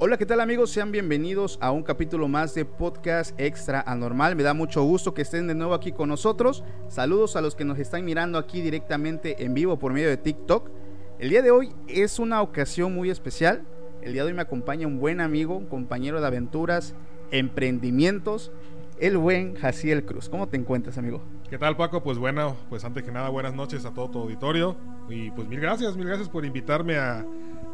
[0.00, 0.70] Hola, ¿qué tal amigos?
[0.70, 4.36] Sean bienvenidos a un capítulo más de Podcast Extra Anormal.
[4.36, 6.64] Me da mucho gusto que estén de nuevo aquí con nosotros.
[6.88, 10.70] Saludos a los que nos están mirando aquí directamente en vivo por medio de TikTok.
[11.18, 13.64] El día de hoy es una ocasión muy especial.
[14.00, 16.94] El día de hoy me acompaña un buen amigo, un compañero de aventuras,
[17.30, 18.52] emprendimientos,
[19.00, 20.28] el buen Jaciel Cruz.
[20.28, 21.22] ¿Cómo te encuentras, amigo?
[21.48, 22.02] ¿Qué tal, Paco?
[22.02, 24.76] Pues bueno, pues antes que nada, buenas noches a todo tu auditorio.
[25.08, 27.24] Y pues mil gracias, mil gracias por invitarme a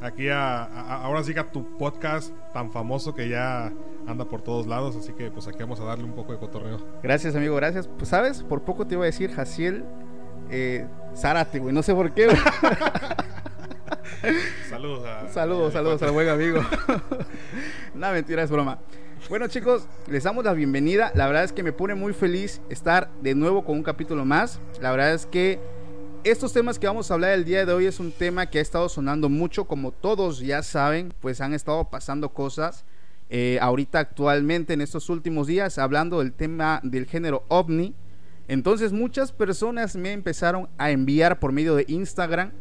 [0.03, 3.73] aquí a, a- ahora sí que a tu podcast tan famoso que ya
[4.07, 4.97] anda por todos lados.
[4.97, 6.79] Así que pues aquí vamos a darle un poco de cotorreo.
[7.03, 7.89] Gracias, amigo, gracias.
[7.89, 9.85] Pues sabes, por poco te iba a decir Jaciel
[10.51, 11.75] eh, Zárate, güey.
[11.75, 12.29] No sé por qué.
[14.69, 15.29] Saludos a.
[15.29, 16.61] Saludos, a- saludos al buen amigo.
[17.95, 18.79] Una mentira, es broma.
[19.31, 21.11] Bueno chicos, les damos la bienvenida.
[21.15, 24.61] La verdad es que me pone muy feliz estar de nuevo con un capítulo más.
[24.83, 25.59] La verdad es que
[26.25, 28.63] estos temas que vamos a hablar el día de hoy es un tema que ha
[28.63, 32.85] estado sonando mucho, como todos ya saben, pues han estado pasando cosas.
[33.31, 37.95] eh, ahorita actualmente en estos últimos días hablando del tema del género ovni.
[38.47, 42.53] Entonces muchas personas me empezaron a enviar por medio de Instagram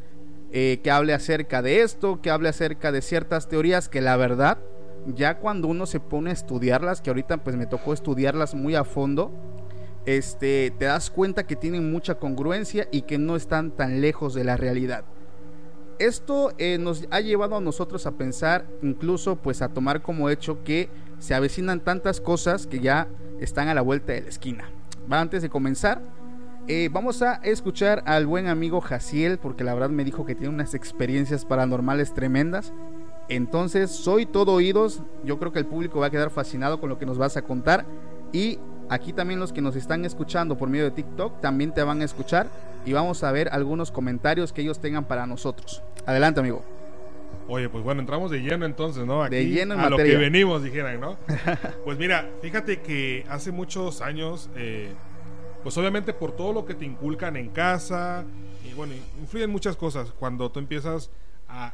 [0.53, 4.59] eh, que hable acerca de esto, que hable acerca de ciertas teorías que la verdad,
[5.07, 8.83] ya cuando uno se pone a estudiarlas, que ahorita pues me tocó estudiarlas muy a
[8.83, 9.31] fondo,
[10.05, 14.43] este, te das cuenta que tienen mucha congruencia y que no están tan lejos de
[14.43, 15.05] la realidad.
[15.99, 20.63] Esto eh, nos ha llevado a nosotros a pensar, incluso pues a tomar como hecho
[20.63, 23.07] que se avecinan tantas cosas que ya
[23.39, 24.69] están a la vuelta de la esquina.
[25.11, 26.01] Va, antes de comenzar,
[26.67, 30.53] eh, vamos a escuchar al buen amigo Jaciel, porque la verdad me dijo que tiene
[30.53, 32.73] unas experiencias paranormales tremendas.
[33.29, 35.01] Entonces, soy todo oídos.
[35.23, 37.41] Yo creo que el público va a quedar fascinado con lo que nos vas a
[37.43, 37.85] contar.
[38.31, 42.01] Y aquí también los que nos están escuchando por medio de TikTok también te van
[42.01, 42.49] a escuchar.
[42.85, 45.81] Y vamos a ver algunos comentarios que ellos tengan para nosotros.
[46.05, 46.63] Adelante, amigo.
[47.47, 49.23] Oye, pues bueno, entramos de lleno entonces, ¿no?
[49.23, 51.17] Aquí De lleno en a lo que venimos, dijeran, ¿no?
[51.85, 54.93] pues mira, fíjate que hace muchos años, eh,
[55.61, 58.23] pues obviamente por todo lo que te inculcan en casa,
[58.65, 61.09] y bueno, influyen muchas cosas cuando tú empiezas
[61.49, 61.73] a,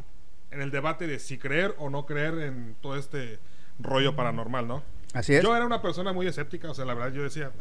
[0.52, 3.40] en el debate de si creer o no creer en todo este
[3.80, 4.84] rollo paranormal, ¿no?
[5.14, 5.44] Así es.
[5.44, 7.52] Yo era una persona muy escéptica, o sea, la verdad yo decía,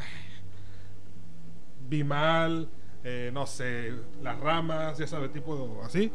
[1.87, 2.69] vi mal,
[3.03, 6.11] eh, no sé, las ramas, ya sabes, tipo así.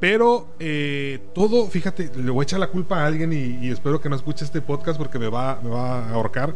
[0.00, 4.00] Pero eh, todo, fíjate, le voy a echar la culpa a alguien y, y espero
[4.00, 6.54] que no escuche este podcast porque me va, me va a ahorcar.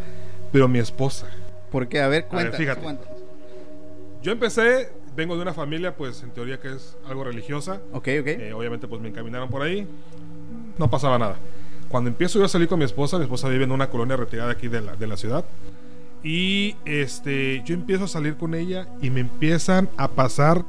[0.52, 1.26] Pero mi esposa.
[1.70, 2.82] Porque, a ver, cuéntanos, fíjate.
[2.82, 3.18] cuéntanos.
[4.22, 7.80] Yo empecé, vengo de una familia, pues en teoría que es algo religiosa.
[7.92, 8.26] Ok, ok.
[8.26, 9.86] Eh, obviamente, pues me encaminaron por ahí.
[10.78, 11.36] No pasaba nada.
[11.88, 14.52] Cuando empiezo yo a salir con mi esposa, mi esposa vive en una colonia retirada
[14.52, 15.44] aquí de la, de la ciudad.
[16.22, 20.64] Y este, yo empiezo a salir con ella y me empiezan a pasar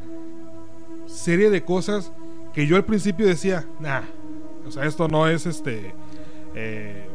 [1.06, 2.12] serie de cosas
[2.53, 4.02] que yo al principio decía, nah,
[4.68, 5.94] o sea, esto no es este,
[6.56, 7.06] eh,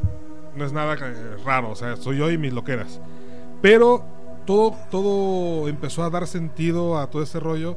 [0.57, 3.01] no es nada eh, raro, o sea, soy yo y mis loqueras.
[3.61, 4.05] Pero
[4.49, 7.77] todo, todo empezó a dar sentido a todo este rollo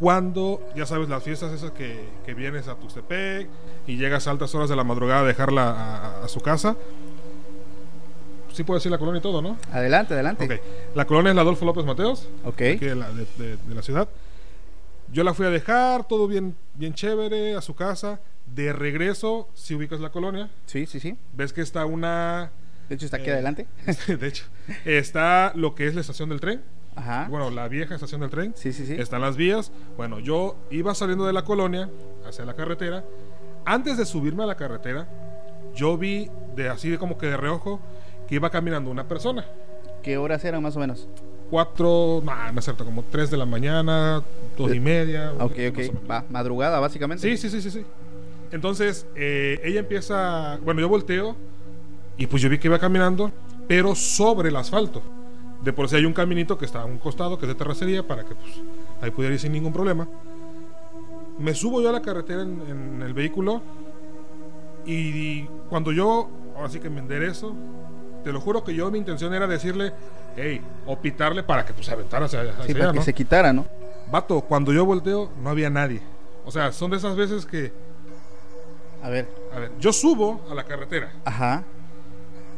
[0.00, 3.48] cuando, ya sabes, las fiestas esas que, que vienes a Tuxtepec
[3.86, 6.74] y llegas a altas horas de la madrugada a dejarla a, su casa.
[8.52, 9.56] Sí puedo decir la colonia y todo, ¿no?
[9.72, 10.44] Adelante, adelante.
[10.46, 10.96] Ok.
[10.96, 12.60] La colonia es la Adolfo López Mateos, Ok.
[12.62, 14.08] aquí de la, de- de- de la ciudad.
[15.12, 18.20] Yo la fui a dejar, todo bien, bien chévere, a su casa.
[18.46, 21.16] De regreso, si ubicas la colonia, Sí, sí, sí.
[21.34, 22.50] ves que está una...
[22.90, 23.66] De hecho, está aquí Eh, adelante.
[24.08, 24.44] de hecho,
[24.84, 26.60] está lo que es la estación del tren.
[26.96, 27.28] Ajá.
[27.30, 28.52] Bueno, la vieja estación del tren.
[28.56, 28.94] Sí, sí, sí.
[28.98, 29.70] Están las vías.
[29.96, 31.88] Bueno, yo iba saliendo de la colonia
[32.28, 33.04] hacia la carretera.
[33.64, 35.08] Antes de subirme a la carretera,
[35.74, 37.80] yo vi de así como que de reojo
[38.28, 39.46] que iba caminando una persona.
[40.02, 41.08] ¿Qué horas eran más o menos?
[41.48, 44.22] Cuatro, no, no es cierto, como tres de la mañana,
[44.56, 45.32] dos y media.
[45.38, 46.10] Ok, ok.
[46.10, 47.22] Va, madrugada, básicamente.
[47.22, 47.84] Sí, sí, sí, sí, sí.
[48.50, 51.36] Entonces, eh, ella empieza, bueno, yo volteo
[52.20, 53.32] y pues yo vi que iba caminando,
[53.66, 55.02] pero sobre el asfalto.
[55.62, 58.06] De por sí hay un caminito que está a un costado, que es de terracería,
[58.06, 58.52] para que pues
[59.00, 60.06] ahí pudiera ir sin ningún problema.
[61.38, 63.62] Me subo yo a la carretera en, en el vehículo
[64.86, 67.54] y cuando yo, ahora sí que me enderezo,
[68.24, 69.92] te lo juro que yo mi intención era decirle,
[70.36, 73.04] hey, o pitarle para que pues se aventara hacia, hacia Sí, allá, para que ¿no?
[73.04, 73.66] se quitara, ¿no?
[74.10, 76.00] Vato, cuando yo volteo no había nadie.
[76.44, 77.72] O sea, son de esas veces que,
[79.02, 79.28] A ver.
[79.54, 81.12] a ver, yo subo a la carretera.
[81.24, 81.64] Ajá.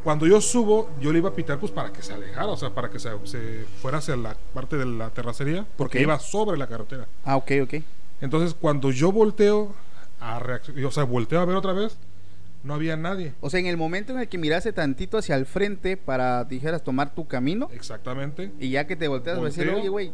[0.05, 2.71] Cuando yo subo, yo le iba a pitar pues para que se alejara, o sea,
[2.71, 6.67] para que se, se fuera hacia la parte de la terracería, porque iba sobre la
[6.67, 7.07] carretera.
[7.25, 7.75] Ah, ok, ok.
[8.21, 9.73] Entonces, cuando yo volteo
[10.21, 11.97] a reaccionar, o sea, volteo a ver otra vez,
[12.65, 13.35] no había nadie.
[13.41, 16.83] O sea, en el momento en el que miraste tantito hacia el frente para, dijeras,
[16.83, 18.53] tomar tu camino, Exactamente.
[18.59, 20.13] y ya que te volteas, vas a decir, Volteo, oye, güey,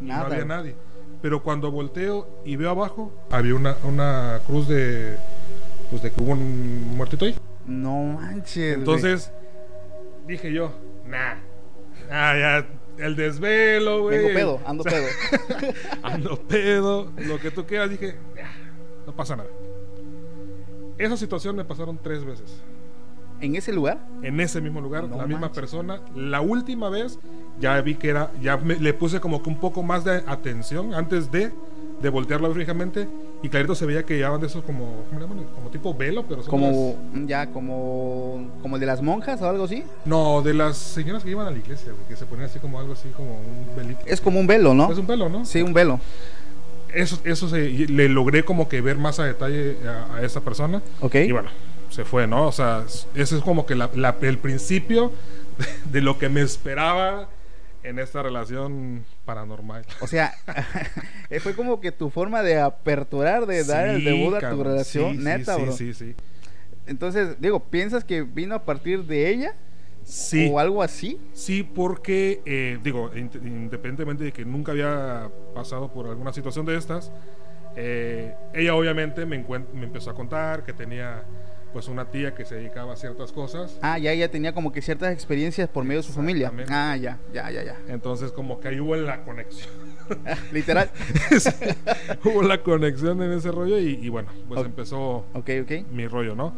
[0.00, 0.20] nada.
[0.20, 0.48] no había güey".
[0.48, 0.76] nadie.
[1.20, 5.16] Pero cuando volteo y veo abajo, había una, una cruz de,
[5.90, 7.36] pues de que hubo un muertito ahí.
[7.66, 8.54] No manches.
[8.76, 8.78] güey.
[8.78, 9.32] Entonces
[10.26, 10.72] dije yo,
[11.06, 11.34] nah,
[12.10, 12.66] ah, ya,
[13.04, 14.18] el desvelo, güey.
[14.18, 15.72] Vengo pedo, ando O sea, pedo.
[16.02, 17.90] ando pedo, lo que tú quieras.
[17.90, 18.50] Dije, "Ya,
[19.06, 19.48] no pasa nada.
[20.98, 22.62] Esa situación me pasaron tres veces.
[23.40, 23.98] ¿En ese lugar?
[24.22, 25.56] En ese mismo lugar, No la misma manches.
[25.56, 26.00] persona.
[26.14, 27.18] La última vez
[27.58, 30.94] ya vi que era, ya me- le puse como que un poco más de atención
[30.94, 31.50] antes de,
[32.00, 33.08] de voltearlo fijamente.
[33.42, 35.44] Y clarito se veía que llevaban de esos como, ¿cómo le llaman?
[35.54, 39.48] Como tipo velo, pero son Como, las- ya, como, como el de las monjas o
[39.48, 39.82] algo así.
[40.04, 42.78] No, de las señoras que iban a la iglesia, güey, que se ponían así como
[42.78, 44.00] algo así, como un velito.
[44.06, 44.92] Es como un velo, ¿no?
[44.92, 45.44] Es un pelo, ¿no?
[45.44, 45.98] Sí, un velo.
[46.94, 50.82] Eso, eso se, le logré como que ver más a detalle a, a esa persona.
[51.00, 51.14] Ok.
[51.16, 51.48] Y bueno,
[51.90, 52.46] se fue, ¿no?
[52.46, 52.84] O sea,
[53.14, 55.10] ese es como que la- la- el principio
[55.90, 57.28] de lo que me esperaba
[57.82, 59.84] en esta relación paranormal.
[60.00, 60.32] O sea,
[61.30, 65.16] eh, fue como que tu forma de aperturar, de dar el debut a tu relación,
[65.16, 65.72] sí, neta, sí, bro.
[65.72, 66.14] Sí, sí,
[66.86, 69.54] Entonces, digo, ¿piensas que vino a partir de ella?
[70.04, 70.48] sí.
[70.50, 71.20] ¿O algo así?
[71.32, 76.76] Sí, porque, eh, digo, int- independientemente de que nunca había pasado por alguna situación de
[76.76, 77.12] estas,
[77.76, 79.38] eh, ella obviamente me,
[79.72, 81.22] me empezó a contar que tenía
[81.72, 83.78] pues una tía que se dedicaba a ciertas cosas.
[83.82, 86.52] Ah, ya ella tenía como que ciertas experiencias por medio de su familia.
[86.68, 87.76] Ah, ya, ya, ya, ya.
[87.88, 89.70] Entonces como que ahí hubo la conexión.
[90.52, 90.90] Literal.
[92.24, 95.72] hubo la conexión en ese rollo y, y bueno, pues empezó ok, ok.
[95.90, 96.52] mi rollo, ¿no?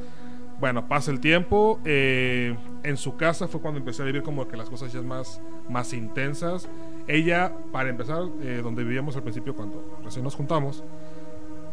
[0.60, 1.80] Bueno, pasa el tiempo.
[1.84, 5.40] eh, en su casa fue cuando empecé a vivir como que las cosas ya más,
[5.68, 6.68] más intensas.
[7.06, 10.82] Ella, para empezar, eh, donde vivíamos al principio cuando recién nos juntamos,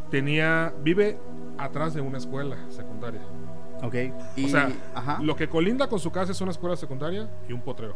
[0.09, 1.17] tenía, vive
[1.57, 3.21] atrás de una escuela secundaria.
[3.81, 3.95] Ok.
[4.35, 5.19] Y, o sea, ajá.
[5.21, 7.95] lo que colinda con su casa es una escuela secundaria y un potrero.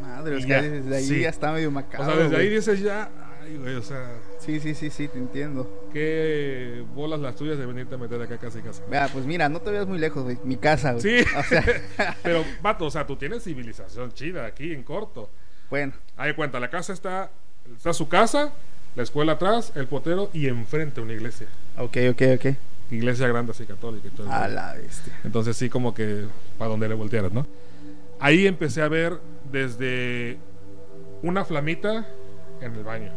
[0.00, 1.20] Madre, o y sea, ya, desde ahí sí.
[1.20, 2.06] ya está medio macabro.
[2.06, 3.10] o sea, desde ahí dices ya,
[3.42, 5.86] ay, güey, o sea, Sí, sí, sí, sí, te entiendo.
[5.92, 8.82] qué bolas las tuyas de venirte a meter acá casi casi.
[8.90, 10.36] Vea, pues mira, no te veas muy lejos, güey.
[10.42, 11.02] Mi casa, güey.
[11.02, 11.64] Sí, O sea,
[12.22, 15.30] pero vato, o sea, tú tienes civilización chida aquí en corto.
[15.70, 15.92] bueno.
[16.16, 17.30] Ahí cuenta, la casa está,
[17.74, 18.52] está su casa,
[18.96, 21.46] la escuela atrás, el potero y enfrente una iglesia.
[21.78, 22.56] Ok, ok, ok.
[22.90, 24.30] Iglesia grande así católica y todo.
[24.30, 25.12] A la bestia.
[25.24, 26.26] Entonces sí como que
[26.58, 27.46] para donde le voltearas, ¿no?
[28.20, 29.18] Ahí empecé a ver
[29.50, 30.38] desde
[31.22, 32.06] una flamita
[32.60, 33.10] en el baño.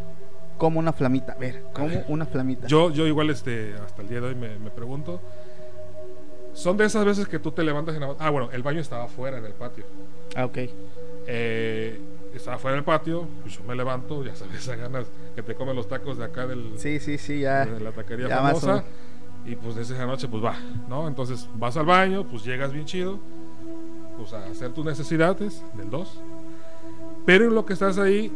[0.58, 1.34] Como una flamita.
[1.34, 2.68] A ver, como una flamita.
[2.68, 5.22] Yo, yo igual este, hasta el día de hoy me, me pregunto.
[6.54, 8.16] Son de esas veces que tú te levantas en la...
[8.18, 9.84] Ah, bueno, el baño estaba afuera en el patio.
[10.36, 10.58] Ah, ok.
[11.28, 12.00] Eh,
[12.38, 15.56] estaba afuera en el patio, pues yo me levanto, ya sabes, esas ganas que te
[15.56, 17.66] comen los tacos de acá del, Sí, sí, sí, ya.
[17.66, 18.84] de la taquería ya más o famosa.
[19.46, 20.56] Y pues desde esa noche, pues va,
[20.90, 21.08] ¿no?
[21.08, 23.20] Entonces vas al baño, pues llegas bien chido,
[24.18, 26.22] pues a hacer tus necesidades del 2.
[27.26, 28.32] Pero en lo que estás ahí,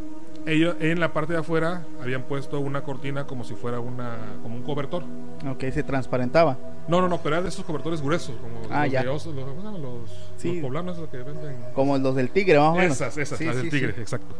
[0.46, 4.56] ellos en la parte de afuera habían puesto una cortina como si fuera una como
[4.56, 5.04] un cobertor.
[5.48, 6.58] Ok, se transparentaba.
[6.88, 9.04] No, no, no, pero era de esos cobertores gruesos, como Ah, los, ya.
[9.04, 10.54] los, los, Sí.
[10.56, 11.56] los poblanos esos que venden.
[11.74, 12.96] Como los del tigre, más o menos.
[13.00, 14.36] Esas, esas, Sí, las del tigre, exacto.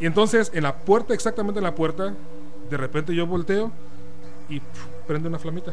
[0.00, 2.12] Y entonces, en la puerta, exactamente en la puerta,
[2.68, 3.70] de repente yo volteo
[4.48, 5.72] y pf, prende una flamita.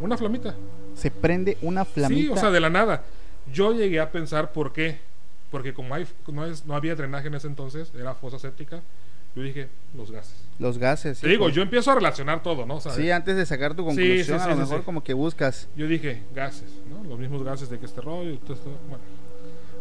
[0.00, 0.54] Una flamita.
[0.94, 2.20] Se prende una flamita.
[2.20, 3.04] Sí, o sea, de la nada.
[3.52, 4.98] Yo llegué a pensar por qué.
[5.50, 8.80] Porque como hay, no, es, no había drenaje en ese entonces, era fosa séptica,
[9.36, 10.34] yo dije, los gases.
[10.62, 11.18] Los gases.
[11.20, 11.54] Te sí, digo, pues.
[11.54, 12.76] yo empiezo a relacionar todo, ¿no?
[12.76, 14.78] O sea, Sí, antes de sacar tu Sí, conclusión, sí, a lo sí, sí, mejor
[14.78, 14.84] sí.
[14.84, 15.68] como que buscas.
[15.76, 17.02] Yo dije, gases, ¿no?
[17.08, 18.70] Los mismos gases de que este rollo y todo esto.
[18.88, 19.02] Bueno.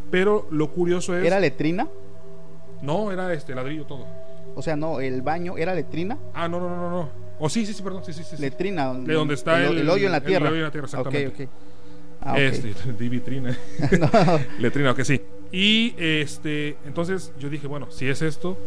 [0.10, 1.26] Pero lo curioso es.
[1.26, 1.88] ¿Era letrina?
[2.82, 4.06] No, era este ladrillo todo.
[4.56, 6.18] O sea, no, el baño era letrina.
[6.34, 7.10] Ah, no, no, no, no.
[7.40, 8.04] O sí, sí, sí, perdón.
[8.04, 8.36] Sí, sí, sí.
[8.36, 8.42] sí.
[8.42, 8.94] Letrina.
[8.94, 10.48] De donde está el, el hoyo en la el tierra.
[10.50, 11.44] hoyo en la tierra, exactamente.
[11.46, 11.50] Ok, ok.
[12.24, 12.38] Ah, ok.
[12.40, 13.58] Este, di vitrina.
[14.00, 15.22] No, Letrina, que sí.
[15.52, 18.58] Y este, entonces yo dije, bueno, si es esto,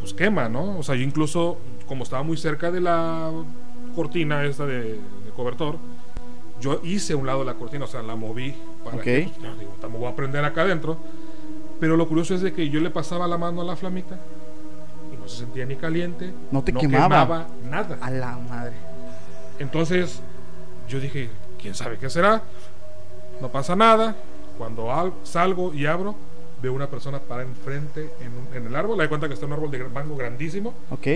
[0.00, 0.78] pues quema, ¿no?
[0.78, 3.30] O sea, yo incluso, como estaba muy cerca de la
[3.94, 5.76] cortina esta de, de cobertor,
[6.60, 8.54] yo hice un lado de la cortina, o sea, la moví
[8.84, 9.02] para Ok.
[9.02, 10.96] que, pues, digo, tampoco voy a prender acá adentro.
[11.78, 14.18] Pero lo curioso es de que yo le pasaba la mano a la flamita
[15.12, 17.46] y no se sentía ni caliente, No te quemaba.
[17.64, 17.96] nada.
[18.02, 18.74] A la madre.
[19.58, 20.20] Entonces
[20.88, 21.30] yo dije,
[21.60, 22.42] quién sabe qué será.
[23.40, 24.14] No pasa nada.
[24.58, 26.14] Cuando al- salgo y abro,
[26.62, 28.96] veo una persona parada enfrente en, un- en el árbol.
[28.96, 30.74] Me da cuenta que está un árbol de mango grandísimo.
[30.90, 31.06] Ok.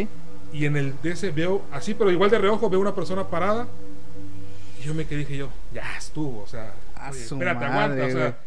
[0.53, 3.67] Y en el de ese veo, así, pero igual de reojo, veo una persona parada.
[4.81, 6.43] Y yo me quedé, dije yo, ya estuvo.
[6.43, 6.75] O sea,
[7.11, 8.07] oye, espérate, madre, aguanta.
[8.07, 8.39] O sea,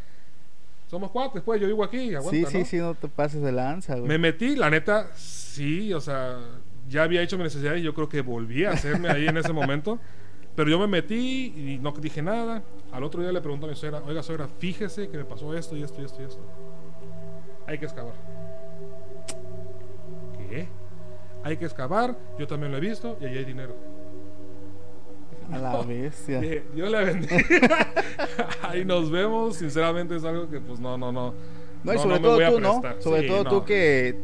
[0.89, 2.31] somos cuates, pues yo vivo aquí, aguanta.
[2.31, 2.65] Sí, sí, ¿no?
[2.65, 4.07] sí, no te pases de lanza, güey.
[4.07, 6.37] Me metí, la neta, sí, o sea,
[6.89, 9.51] ya había hecho mi necesidad y yo creo que volví a hacerme ahí en ese
[9.51, 9.99] momento.
[10.55, 12.63] Pero yo me metí y no dije nada.
[12.91, 15.75] Al otro día le pregunto a mi suegra, oiga suegra, fíjese que me pasó esto
[15.77, 16.39] y esto y esto y esto.
[17.67, 18.13] Hay que excavar.
[20.49, 20.67] ¿Qué?
[21.43, 23.75] Hay que excavar, yo también lo he visto y ahí hay dinero.
[25.51, 26.41] A la bestia.
[26.41, 27.87] Dije, Dios le bendiga.
[28.63, 31.33] ahí nos vemos, sinceramente es algo que pues no, no, no.
[31.83, 32.81] No, y no, sobre no todo tú, ¿no?
[32.99, 33.49] Sobre Sí, todo no.
[33.49, 34.19] tú que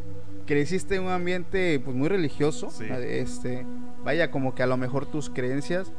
[0.46, 2.68] creciste en un ambiente pues muy religioso.
[2.70, 2.84] Sí.
[2.90, 3.64] Este,
[4.02, 5.92] vaya, como que a lo mejor tus creencias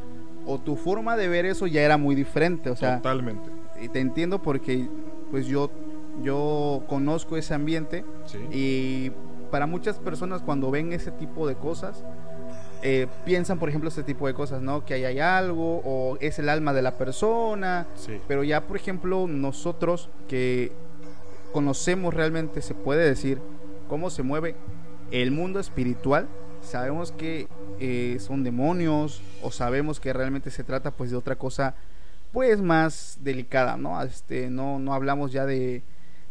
[0.45, 2.69] o tu forma de ver eso ya era muy diferente.
[2.69, 3.49] O sea, Totalmente.
[3.81, 4.87] y te entiendo porque
[5.31, 5.71] pues yo,
[6.21, 8.39] yo conozco ese ambiente Sí.
[8.51, 9.11] y
[9.51, 12.03] para muchas personas cuando ven ese tipo de cosas,
[12.81, 14.85] eh, piensan por ejemplo este tipo de cosas, ¿no?
[14.85, 17.87] Que ahí hay algo o es el alma de la persona.
[17.95, 18.19] sí.
[18.27, 20.71] Pero ya, por ejemplo, nosotros que
[21.51, 23.39] conocemos realmente, se puede decir,
[23.87, 24.55] cómo se mueve
[25.11, 26.27] el mundo espiritual,
[26.61, 27.47] sabemos que
[27.79, 31.75] eh, son demonios o sabemos que realmente se trata pues de otra cosa
[32.31, 34.01] pues más delicada, ¿no?
[34.01, 35.83] Este, no, no hablamos ya de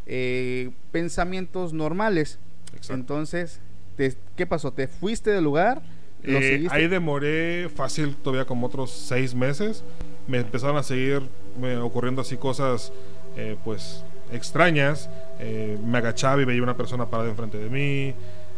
[0.06, 2.38] eh, pensamientos normales.
[2.74, 2.94] Exacto.
[2.94, 3.60] Entonces,
[3.96, 4.72] te- ¿qué pasó?
[4.72, 5.82] ¿Te fuiste del lugar?
[6.22, 6.74] ¿Lo Eh, seguiste?
[6.76, 9.84] ahí demoré fácil todavía como otros seis meses.
[10.26, 11.22] Me empezaron a seguir
[11.60, 12.92] me ocurriendo así cosas
[13.36, 15.08] eh, pues extrañas.
[15.38, 18.14] Eh, me agachaba y veía una persona parada enfrente de mí.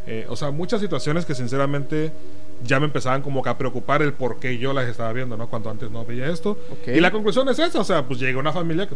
[0.06, 2.12] Eh, o sea, muchas situaciones que sinceramente
[2.64, 5.48] ya me empezaban como que a preocupar el por qué yo las estaba viendo, ¿no?
[5.50, 6.52] Cuando antes no veía esto.
[6.70, 6.88] Ok.
[6.94, 8.94] Y la conclusión es esa, o sea, pues llega una familia que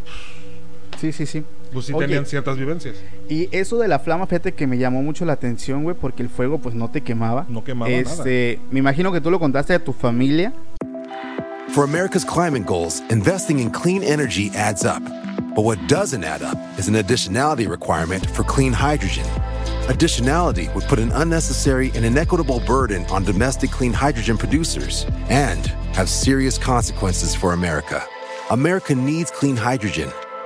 [1.01, 1.45] Sí, sí, sí.
[1.73, 2.07] pues sí Oye.
[2.07, 2.97] tenían ciertas vivencias.
[3.29, 6.29] Y eso de la flama, fíjate que me llamó mucho la atención, güey, porque el
[6.29, 7.47] fuego pues no te quemaba.
[7.49, 10.53] No quemaba este, Me imagino que tú lo contaste a tu familia.
[11.73, 15.03] For America's climate goals, investing in clean energy adds up.
[15.55, 19.25] But what doesn't add up is an additionality requirement for clean hydrogen.
[19.89, 26.09] Additionality would put an unnecessary and inequitable burden on domestic clean hydrogen producers and have
[26.09, 28.05] serious consequences for America.
[28.51, 30.13] America needs clean hydrogen,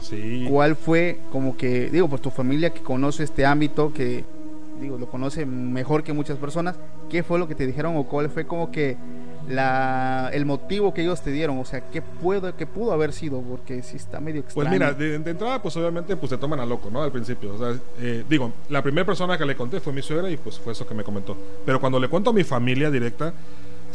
[0.00, 0.46] Sí.
[0.48, 4.24] ¿Cuál fue como que, digo, por tu familia que conoce este ámbito, que,
[4.80, 6.76] digo, lo conoce mejor que muchas personas,
[7.08, 8.96] ¿qué fue lo que te dijeron o cuál fue como que
[9.48, 11.58] la, el motivo que ellos te dieron?
[11.58, 13.40] O sea, ¿qué, puedo, qué pudo haber sido?
[13.40, 14.68] Porque sí está medio extraño.
[14.68, 17.02] Pues mira, de, de entrada, pues obviamente pues te toman a loco, ¿no?
[17.02, 17.54] Al principio.
[17.54, 20.58] O sea, eh, digo, la primera persona que le conté fue mi suegra y pues
[20.58, 21.36] fue eso que me comentó.
[21.64, 23.32] Pero cuando le cuento a mi familia directa,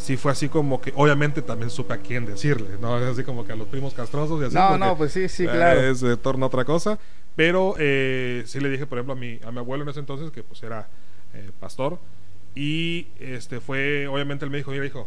[0.00, 2.98] sí fue así como que, obviamente también supe a quién decirle, ¿no?
[2.98, 4.54] Es así como que a los primos castrosos y así.
[4.54, 5.94] No, porque, no, pues sí, sí, eh, claro.
[5.94, 6.98] Se torna otra cosa.
[7.36, 10.30] Pero eh, sí le dije, por ejemplo, a mi, a mi abuelo en ese entonces,
[10.30, 10.88] que pues era
[11.34, 11.98] eh, pastor.
[12.54, 15.06] Y este fue, obviamente él me dijo, mira hijo,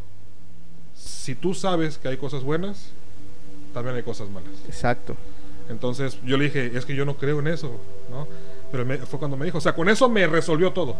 [0.96, 2.92] si tú sabes que hay cosas buenas,
[3.74, 4.52] también hay cosas malas.
[4.68, 5.16] Exacto.
[5.70, 8.28] Entonces yo le dije, es que yo no creo en eso, ¿no?
[8.72, 10.96] Pero me- fue cuando me dijo, o sea, con eso me resolvió todo.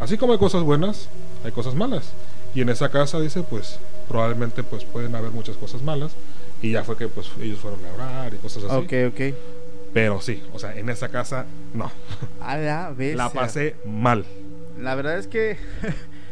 [0.00, 1.08] Así como hay cosas buenas,
[1.44, 2.12] hay cosas malas.
[2.54, 3.78] Y en esa casa, dice, pues
[4.08, 6.12] probablemente pues pueden haber muchas cosas malas.
[6.62, 8.74] Y ya fue que pues ellos fueron a orar y cosas así.
[8.74, 9.36] Ok, ok.
[9.92, 11.90] Pero sí, o sea, en esa casa, no.
[12.40, 13.16] A la vez.
[13.16, 14.24] La pasé mal.
[14.78, 15.56] La verdad es que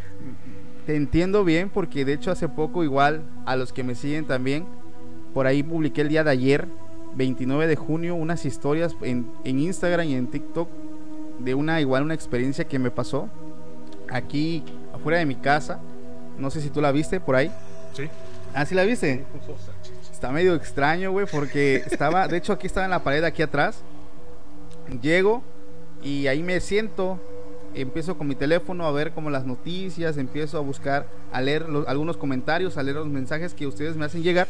[0.87, 4.67] te entiendo bien porque de hecho hace poco igual a los que me siguen también,
[5.35, 6.67] por ahí publiqué el día de ayer,
[7.15, 10.69] 29 de junio, unas historias en, en Instagram y en TikTok
[11.39, 13.29] de una igual una experiencia que me pasó
[14.11, 15.81] aquí afuera de mi casa.
[16.39, 17.51] No sé si tú la viste por ahí.
[17.95, 18.09] Sí.
[18.55, 19.25] ¿Ah, sí la viste?
[20.13, 23.79] Está medio extraño, güey, porque estaba, de hecho aquí estaba en la pared aquí atrás.
[25.03, 25.43] Llego
[26.03, 27.21] y ahí me siento,
[27.75, 31.87] empiezo con mi teléfono a ver como las noticias, empiezo a buscar, a leer los-
[31.89, 34.49] algunos comentarios, a leer los mensajes que ustedes me hacen llegar.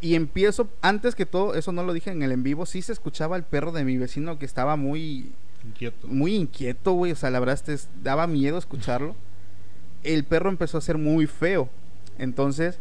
[0.00, 2.92] Y empiezo, antes que todo, eso no lo dije en el en vivo, sí se
[2.92, 5.32] escuchaba el perro de mi vecino que estaba muy,
[5.64, 6.06] Inquieto.
[6.06, 7.12] muy inquieto, güey.
[7.12, 7.58] O sea, la verdad,
[8.02, 9.16] daba miedo escucharlo.
[10.06, 11.68] El perro empezó a ser muy feo.
[12.18, 12.78] Entonces,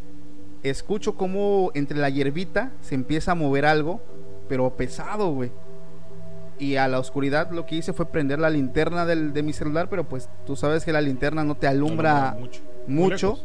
[0.63, 4.01] escucho como entre la hierbita se empieza a mover algo,
[4.47, 5.51] pero pesado, güey.
[6.57, 9.89] Y a la oscuridad lo que hice fue prender la linterna del- de mi celular,
[9.89, 12.61] pero pues tú sabes que la linterna no te alumbra mucho.
[12.87, 13.39] Mucho.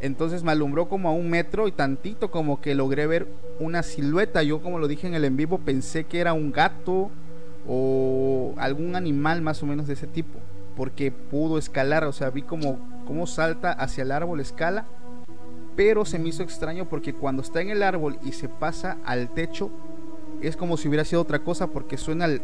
[0.00, 3.28] Entonces me alumbró como a un metro y tantito como que logré ver
[3.60, 4.42] una silueta.
[4.42, 7.10] Yo como lo dije en el en vivo pensé que era un gato
[7.68, 10.38] o algún animal más o menos de ese tipo.
[10.76, 14.84] Porque pudo escalar, o sea, vi como, como salta hacia el árbol, escala.
[15.76, 19.30] Pero se me hizo extraño porque cuando está en el árbol y se pasa al
[19.30, 19.70] techo,
[20.40, 22.42] es como si hubiera sido otra cosa porque suena el,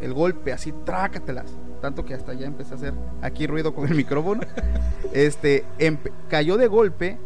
[0.00, 1.46] el golpe así, trácatelas.
[1.80, 4.42] Tanto que hasta ya empecé a hacer aquí ruido con el micrófono.
[5.12, 5.64] Este,
[6.28, 7.18] cayó de golpe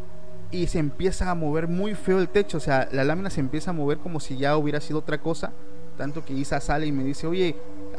[0.50, 2.56] y se empieza a mover muy feo el techo.
[2.56, 5.52] O sea, la lámina se empieza a mover como si ya hubiera sido otra cosa.
[5.96, 7.56] Tanto que Isa sale y me dice, oye,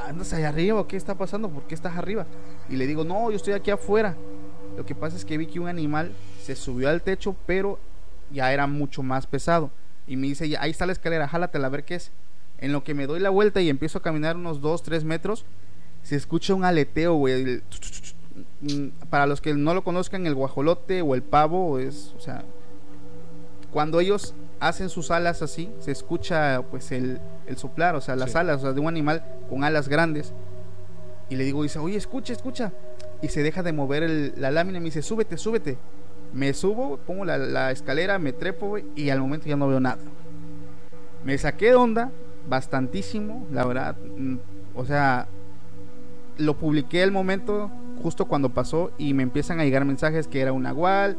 [0.07, 1.49] ¿andas allá arriba qué está pasando?
[1.49, 2.25] ¿Por qué estás arriba?
[2.69, 4.15] Y le digo, no, yo estoy aquí afuera.
[4.77, 7.79] Lo que pasa es que vi que un animal se subió al techo, pero
[8.31, 9.71] ya era mucho más pesado.
[10.07, 12.11] Y me dice, "Ya, ahí está la escalera, jálatela a ver qué es.
[12.59, 15.45] En lo que me doy la vuelta y empiezo a caminar unos 2, 3 metros,
[16.03, 17.61] se escucha un aleteo, güey.
[18.61, 22.43] Mm, Para los que no lo conozcan, el guajolote o el pavo es, o sea,
[23.71, 28.31] cuando ellos hacen sus alas así, se escucha pues el, el soplar, o sea, las
[28.31, 28.37] Sí.
[28.37, 30.33] alas, o sea, de un animal con alas grandes.
[31.29, 32.71] Y le digo, dice, oye, escucha, escucha.
[33.21, 35.77] Y se deja de mover el- la lámina y me dice, súbete, súbete.
[36.33, 39.97] Me subo, pongo la, escalera, me trepo, y al momento ya no veo nada.
[41.23, 42.11] Me saqué de onda,
[42.49, 43.95] bastantísimo, la verdad.
[44.17, 44.35] mm,
[44.75, 45.27] O sea,
[46.37, 47.71] lo publiqué el momento
[48.03, 51.17] justo cuando pasó y me empiezan a llegar mensajes que era un nahual,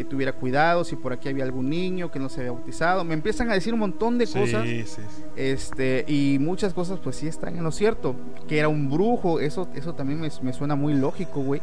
[0.00, 3.04] que tuviera cuidado, si por aquí había algún niño que no se había bautizado.
[3.04, 4.64] Me empiezan a decir un montón de cosas.
[4.66, 5.22] Sí, sí, sí.
[5.36, 8.14] Este, y muchas cosas pues sí están en lo cierto.
[8.48, 11.60] Que era un brujo, eso, eso también me, me suena muy lógico, güey.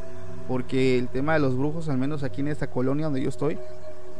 [0.47, 3.57] Porque el tema de los brujos, al menos aquí en esta colonia donde yo estoy,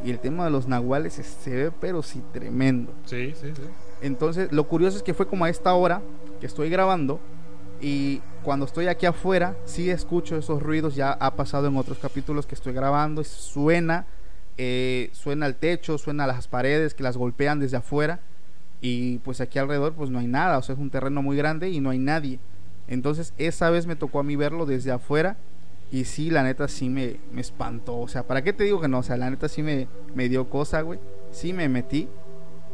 [0.03, 2.91] y el tema de los nahuales es- se ve pero sí tremendo.
[3.05, 3.61] Sí, sí, sí.
[4.01, 6.01] Entonces, lo curioso es que fue como a esta hora
[6.39, 7.19] que estoy grabando
[7.79, 12.47] y cuando estoy aquí afuera, sí escucho esos ruidos, ya ha pasado en otros capítulos
[12.47, 14.05] que estoy grabando, suena,
[14.57, 18.21] eh, suena el techo, suena las paredes que las golpean desde afuera
[18.79, 21.71] y pues aquí alrededor pues no hay nada, o sea, es un terreno muy grande
[21.71, 22.39] y no hay nadie.
[22.87, 25.35] Entonces, esa vez me tocó a mí verlo desde afuera
[25.91, 28.87] y sí, la neta sí me, me espantó, o sea, ¿para qué te digo que
[28.87, 28.99] no?
[28.99, 32.07] O sea, la neta sí me, me dio cosa, güey, sí me metí.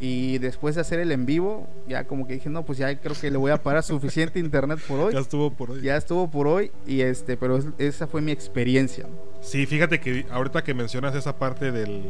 [0.06, 3.16] Y después de hacer el en vivo, ya como que dije, no, pues ya creo
[3.16, 5.14] que le voy a parar suficiente internet por hoy.
[5.14, 5.82] Ya estuvo por hoy.
[5.82, 9.08] Ya estuvo por hoy y este, pero es- esa fue mi experiencia.
[9.40, 12.04] Sí, fíjate que ahorita que mencionas esa parte del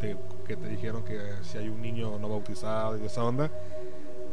[0.00, 0.16] de
[0.46, 3.48] que te dijeron que si hay un niño no bautizado y esa onda,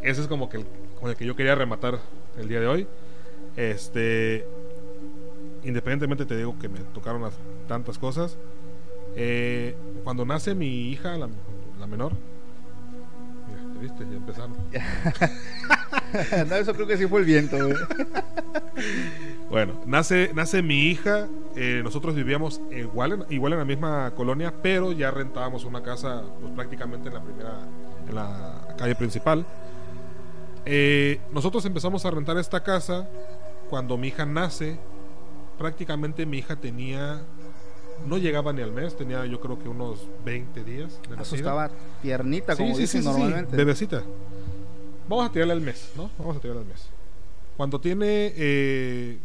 [0.01, 0.65] ese es como que el,
[0.99, 1.99] con el que yo quería rematar
[2.39, 2.87] el día de hoy.
[3.57, 4.43] Este,
[5.63, 8.37] independientemente te digo que me tocaron las- tantas cosas.
[9.15, 11.27] Eh, cuando nace mi hija, la,
[11.79, 12.36] la menor, mira, ¿te
[13.77, 14.05] viste?
[14.09, 14.55] Ya empezaron.
[16.49, 17.57] no, eso creo que sí fue el viento.
[19.49, 21.27] Bueno, nace, nace mi hija.
[21.55, 26.21] eh, nosotros vivíamos igual en, igual en la misma colonia, pero ya rentábamos una casa
[26.39, 27.59] pues, prácticamente en la primera,
[28.07, 29.45] en la calle principal.
[30.65, 33.07] Eh, nosotros empezamos a rentar esta casa
[33.69, 34.77] cuando mi hija nace.
[35.57, 37.21] Prácticamente mi hija tenía,
[38.05, 41.37] no llegaba ni al mes, tenía yo creo que unos 20 días de nacida.
[41.37, 43.55] estaba tiernita, como sí, dicen sí, sí, sí, normalmente.
[43.55, 44.03] Bebecita.
[45.09, 46.09] Vamos a tirarle al mes, ¿no?
[46.17, 46.87] Vamos a tirarle al mes.
[47.55, 48.33] Cuando tiene.
[48.35, 49.17] eh,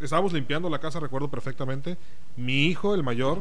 [0.00, 1.96] estábamos limpiando la casa, recuerdo perfectamente.
[2.36, 3.38] Mi hijo, el mayor,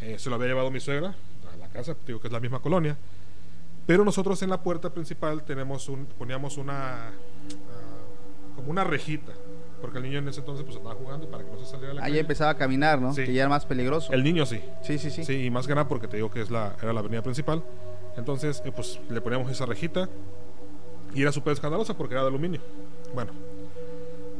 [0.00, 1.14] eh, se lo había llevado mi suegra
[1.52, 2.96] a la casa, digo que es la misma colonia.
[3.86, 7.08] Pero nosotros en la puerta principal tenemos un, poníamos una.
[7.08, 7.10] ah,
[8.56, 9.32] como una rejita.
[9.82, 11.90] Porque el niño en ese entonces pues andaba jugando y para que no se saliera
[11.92, 12.20] a la Ahí calle.
[12.20, 13.12] empezaba a caminar, ¿no?
[13.12, 13.24] Sí.
[13.24, 14.10] Que ya era más peligroso.
[14.12, 14.60] El niño sí.
[14.82, 15.24] Sí, sí, sí.
[15.24, 17.62] Sí, y más que nada porque te digo que es la, era la avenida principal.
[18.16, 20.08] Entonces, eh, pues le poníamos esa rejita.
[21.14, 22.60] Y era súper escandalosa porque era de aluminio.
[23.14, 23.32] Bueno,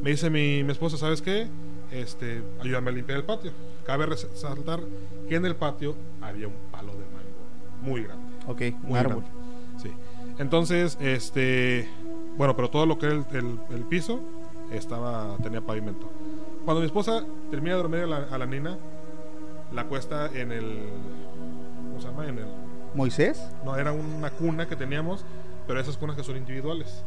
[0.03, 1.47] me dice mi, mi esposa, ¿sabes qué?
[1.91, 3.53] Este, ayúdame a limpiar el patio.
[3.85, 4.81] Cabe resaltar
[5.29, 8.33] que en el patio había un palo de mango muy grande.
[8.47, 9.23] Ok, un Muy árbol.
[9.25, 9.83] grande.
[9.83, 9.91] Sí.
[10.39, 11.89] Entonces, este,
[12.39, 14.21] bueno, pero todo lo que era el, el- el piso
[14.77, 16.09] estaba, tenía pavimento.
[16.65, 18.39] Cuando mi esposa termina de dormir a la, a
[19.73, 20.89] la acuesta en el,
[22.03, 22.47] cama en el...
[22.95, 23.43] ¿Moisés?
[23.65, 25.25] No, era una cuna que teníamos,
[25.67, 27.05] pero esas cunas que son individuales.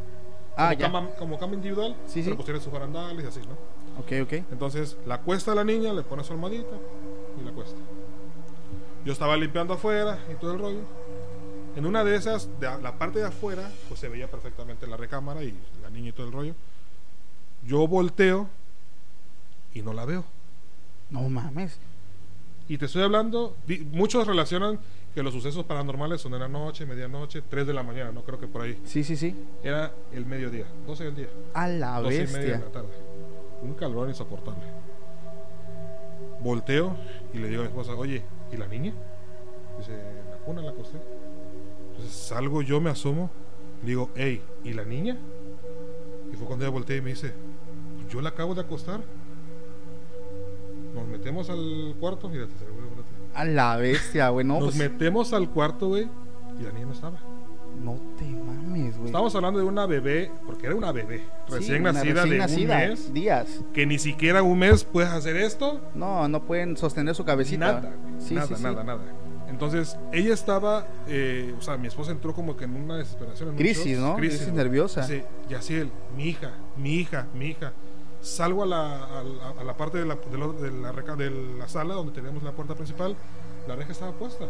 [0.58, 0.86] Ah, como, ya.
[0.92, 2.34] Cama, como cama individual, Sí, pero sí.
[2.36, 3.54] pues tiene sus barandales y así, ¿no?
[4.00, 4.46] Ok, ok.
[4.52, 6.76] Entonces la cuesta a la niña, le pone su almohadita
[7.40, 7.80] y la cuesta.
[9.06, 10.80] Yo estaba limpiando afuera y todo el rollo.
[11.76, 15.44] En una de esas, de la parte de afuera, pues se veía perfectamente la recámara
[15.44, 16.56] y la niña y todo el rollo.
[17.66, 18.48] Yo volteo
[19.74, 20.24] y no la veo.
[21.10, 21.78] No mames.
[22.68, 23.56] Y te estoy hablando,
[23.92, 24.80] muchos relacionan
[25.14, 28.40] que los sucesos paranormales son en la noche, medianoche, 3 de la mañana, no creo
[28.40, 28.80] que por ahí.
[28.86, 29.36] Sí, sí, sí.
[29.64, 31.28] Era el mediodía, 12 del día.
[31.54, 32.60] A la 12 y media de bestia.
[32.66, 32.90] la tarde.
[33.62, 34.64] Un calor insoportable.
[36.42, 36.96] Volteo
[37.34, 38.94] y le digo a mi esposa, oye, ¿y la niña?
[39.80, 40.98] Dice, en la cuna la acosté.
[41.92, 43.30] Entonces salgo yo, me asomo,
[43.82, 45.18] le digo, hey, ¿y la niña?
[46.32, 47.55] Y fue cuando ella voltea y me dice, "Pues
[48.10, 49.02] yo la acabo de acostar.
[50.94, 53.10] Nos metemos al cuarto, mira, te seguro, espérate.
[53.34, 54.46] A la bestia, güey.
[54.46, 56.08] No, Nos pues, metemos al cuarto, güey,
[56.60, 57.20] y la niña no estaba.
[57.84, 59.08] no te mames, güey.
[59.08, 62.38] Estamos hablando de una bebé, porque era una bebé, Sí, recién una nacida recién de
[62.38, 63.14] nacida, un mes.
[63.14, 63.62] Días.
[63.74, 65.82] que ni siquiera un mes puedes hacer esto.
[65.94, 67.66] No, no pueden sostener su cabecita.
[67.82, 67.94] Nada.
[68.20, 69.02] Sí, nada, sí, nada, nada.
[69.50, 73.50] Entonces, ella estaba, eh, o sea, mi esposa entró como que en una desesperación.
[73.50, 74.00] en Crisis.
[74.00, 74.16] ¿no?
[74.16, 74.56] Crisis güey.
[74.56, 75.02] nerviosa.
[75.02, 77.74] Dice, Yaciel, mi hija, mi hija, mi hija.
[78.26, 81.16] Salgo a la, a la, a la parte de la, de, lo- de la reca-
[81.16, 83.16] de la sala donde teníamos la puerta principal.
[83.68, 84.46] La reja estaba puesta.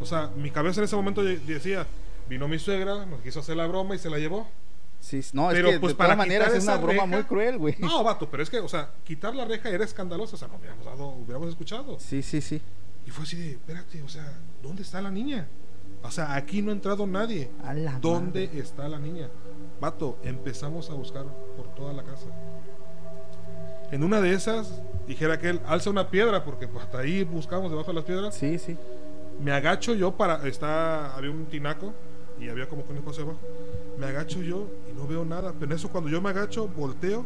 [0.00, 1.86] O sea, mi cabeza en ese momento de- decía,
[2.28, 4.46] vino mi suegra, nos quiso hacer la broma y se la llevó.
[5.00, 7.58] Sí, no, es que pues, de para todas maneras es una broma reja- muy cruel,
[7.58, 7.76] güey.
[7.78, 10.36] No, vato, pero es que, o sea, quitar la reja era escandaloso.
[10.36, 11.98] O sea, no hubiéramos dado, hubiéramos escuchado.
[12.00, 12.60] Sí, sí, sí.
[13.06, 15.46] Y fue así de, espérate, o sea, ¿dónde está la niña?
[16.02, 17.50] O sea, aquí no ha entrado nadie.
[17.64, 18.60] A la ¿Dónde madre.
[18.60, 19.28] está la niña?
[19.80, 21.24] Vato, empezamos a buscar
[21.56, 22.26] por toda la casa.
[23.90, 27.88] En una de esas, dijera aquel, alza una piedra, porque pues, hasta ahí buscamos debajo
[27.88, 28.34] de las piedras.
[28.34, 28.76] Sí, sí.
[29.40, 31.92] Me agacho yo para, está, había un tinaco
[32.40, 33.38] y había como que un espacio abajo.
[33.98, 35.52] Me agacho yo y no veo nada.
[35.52, 37.24] Pero en eso cuando yo me agacho, volteo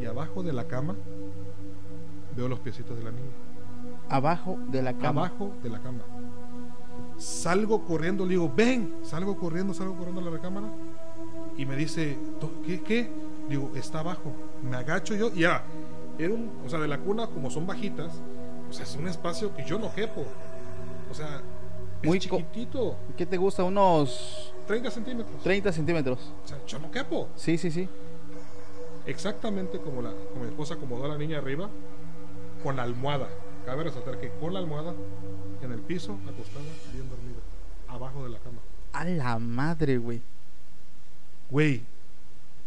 [0.00, 0.94] y abajo de la cama
[2.36, 3.30] veo los piecitos de la niña.
[4.08, 5.26] Abajo de la cama.
[5.26, 6.00] abajo de la cama.
[7.18, 10.66] Salgo corriendo, le digo, ven, salgo corriendo, salgo corriendo a la recámara.
[11.56, 12.80] Y me dice, "To- ¿qué?
[12.82, 13.10] ¿Qué?
[13.48, 14.32] Digo, está abajo.
[14.62, 15.64] Me agacho yo y ya.
[16.18, 18.12] Era un, o sea, de la cuna, como son bajitas,
[18.68, 20.24] o sea, es un espacio que yo no quepo.
[21.10, 21.42] O sea,
[22.00, 23.64] es Muy chiquitito, ¿Qué te gusta?
[23.64, 25.42] Unos 30 centímetros.
[25.42, 26.32] 30 centímetros.
[26.44, 27.28] O sea, yo no quepo.
[27.36, 27.88] Sí, sí, sí.
[29.06, 31.68] Exactamente como, la, como mi esposa acomodó a la niña arriba,
[32.62, 33.28] con la almohada.
[33.66, 34.94] Cabe resaltar que con la almohada
[35.62, 37.38] en el piso, acostada, bien dormida,
[37.88, 38.58] abajo de la cama.
[38.92, 40.20] A la madre, güey.
[41.50, 41.82] Güey,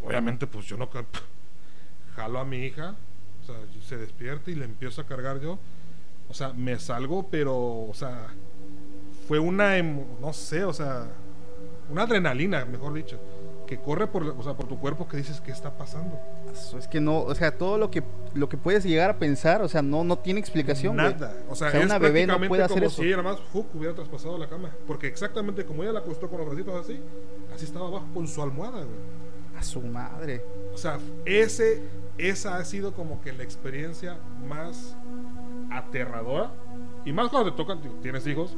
[0.05, 0.89] obviamente, pues yo no.
[2.15, 2.95] Jalo a mi hija,
[3.41, 3.55] o sea,
[3.87, 5.59] se despierta y le empiezo a cargar yo.
[6.29, 8.27] O sea, me salgo, pero, o sea,
[9.27, 11.07] fue una, no sé, o sea,
[11.89, 13.19] una adrenalina, mejor dicho,
[13.67, 16.19] que corre por, o sea, por tu cuerpo que dices, ¿qué está pasando?
[16.51, 19.61] Eso Es que no, o sea, todo lo que lo que puedes llegar a pensar,
[19.61, 20.95] o sea, no no tiene explicación.
[20.95, 21.33] Nada.
[21.49, 23.01] O sea, O sea, es una bebé no puede hacer como eso.
[23.01, 23.41] si ella nada más
[23.73, 24.71] hubiera traspasado la cama.
[24.87, 26.99] Porque exactamente como ella la acostó con los bracitos así,
[27.53, 28.99] así estaba abajo con su almohada, güey.
[29.65, 30.43] Su madre.
[30.73, 31.81] O sea, ese,
[32.17, 34.95] esa ha sido como que la experiencia más
[35.71, 36.51] aterradora.
[37.05, 38.55] Y más cuando te tocan, tienes hijos,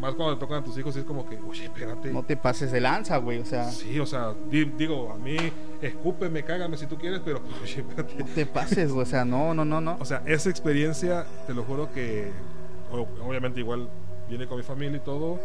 [0.00, 2.12] más cuando te tocan a tus hijos, es como que, oye, espérate.
[2.12, 5.36] No te pases de lanza, güey, o sea, Sí, o sea, di- digo, a mí,
[5.80, 8.14] escúpeme, cágame si tú quieres, pero, oye, espérate.
[8.16, 9.96] no te pases, o sea, no, no, no, no.
[10.00, 12.30] O sea, esa experiencia, te lo juro que
[13.24, 13.88] obviamente igual
[14.28, 15.38] viene con mi familia y todo.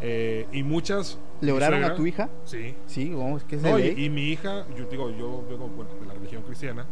[0.00, 1.18] Eh, y muchas...
[1.40, 2.28] ¿Le oraron a tu hija?
[2.44, 2.74] Sí.
[2.86, 6.06] Sí, vamos, es que es No, y, mi hija, yo digo, yo vengo bueno, de
[6.06, 6.86] la religión cristiana.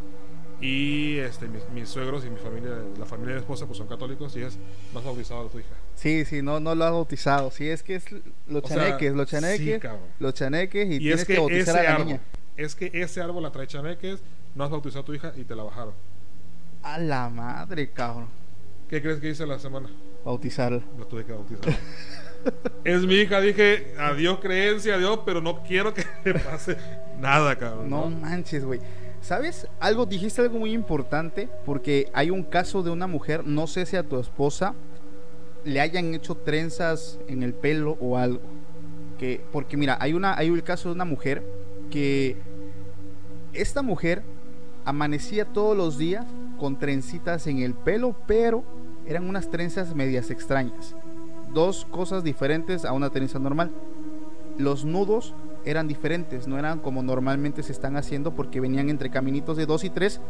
[0.61, 3.87] Y este, mis, mis suegros y mi familia, la familia de mi esposa, pues son
[3.87, 4.59] católicos y es
[4.93, 5.75] más bautizado de tu hija.
[5.95, 7.51] Sí, sí, no, no lo has bautizado.
[7.53, 8.05] Sí, es que es
[8.49, 9.83] los sea, chaneques, los chaneques,
[10.19, 12.21] los chaneques y, Y, tienes es que, que, bautizar ese a la árbol, niña.
[12.57, 14.21] es que ese árbol la trae chaneques,
[14.57, 15.95] no has bautizado a tu hija y te la bajaron.
[16.83, 18.27] A la madre, cabrón.
[18.89, 19.89] ¿Qué crees que hice la semana?
[20.25, 20.83] Bautizarla.
[20.99, 21.73] La tuve que bautizar.
[22.85, 26.77] es mi hija, dije, adiós creencia, adiós, pero no quiero que me pase
[27.21, 27.91] nada, cabrón.
[27.91, 28.21] No ¿no?
[28.21, 28.81] manches, güey.
[29.21, 29.67] ¿Sabes?
[29.81, 33.97] Algo, dijiste algo muy importante porque hay un caso de una mujer, no sé si
[33.97, 34.75] a tu esposa
[35.65, 38.41] le hayan hecho trenzas en el pelo o algo.
[39.19, 41.43] Que, porque mira, hay una, hay un caso de una mujer
[41.91, 42.37] que
[43.53, 44.23] esta mujer
[44.85, 46.25] amanecía todos los días
[46.59, 48.65] con trencitas en el pelo, pero
[49.07, 50.95] eran unas trenzas medias extrañas.
[51.53, 53.71] Dos cosas diferentes a una trenza normal.
[54.59, 55.35] Los nudos
[55.65, 59.85] eran diferentes, no eran como normalmente se están haciendo porque venían entre caminitos de dos
[59.85, 60.21] y tres,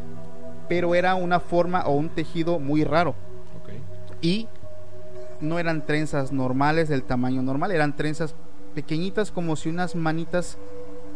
[0.68, 3.14] pero era una forma o un tejido muy raro.
[4.20, 4.48] Y
[5.40, 8.35] no eran trenzas normales del tamaño normal, eran trenzas
[8.74, 10.59] pequeñitas como si unas manitas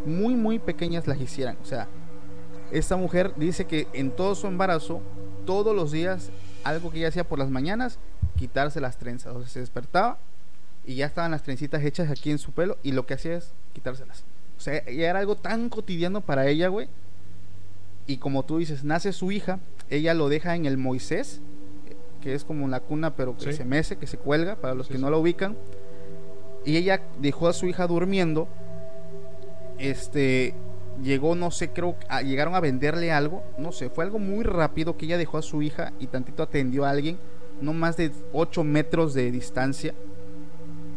[0.07, 1.57] muy muy pequeñas las hicieran.
[1.62, 1.88] O sea,
[2.71, 5.01] esta mujer dice que en todo su embarazo,
[5.45, 6.31] todos los días,
[6.65, 7.99] algo que ella hacía por las mañanas,
[8.37, 9.35] quitarse las trenzas.
[9.35, 10.18] O sea, se despertaba
[10.85, 13.53] y ya estaban las trencitas hechas aquí en su pelo y lo que hacía es
[13.73, 14.25] quitárselas.
[14.59, 16.88] O sea, ya era algo tan cotidiano para ella, güey.
[18.07, 21.40] Y como tú dices, nace su hija, ella lo deja en el Moisés,
[22.21, 23.53] que es como la cuna, pero que Sí.
[23.55, 25.05] se mece, que se cuelga, para los Sí, que sí.
[25.05, 25.57] no la ubican.
[26.64, 28.49] Y ella dejó a su hija durmiendo.
[29.79, 30.55] Este
[31.03, 34.97] llegó, no sé, creo, a- llegaron a venderle algo, no sé, fue algo muy rápido
[34.97, 37.18] que ella dejó a su hija y tantito atendió a alguien,
[37.62, 39.94] no más de 8 metros de distancia.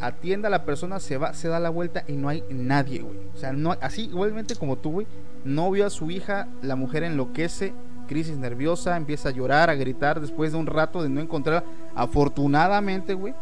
[0.02, 3.18] Atienda a la persona, se va, se da la vuelta y no hay nadie, güey.
[3.34, 5.08] O sea, no, así igualmente como tú, güey,
[5.46, 7.74] no vio a su hija, la mujer enloquece,
[8.08, 11.64] crisis nerviosa, empieza a llorar, a gritar después de un rato de no encontrarla.
[11.96, 13.34] Afortunadamente, güey,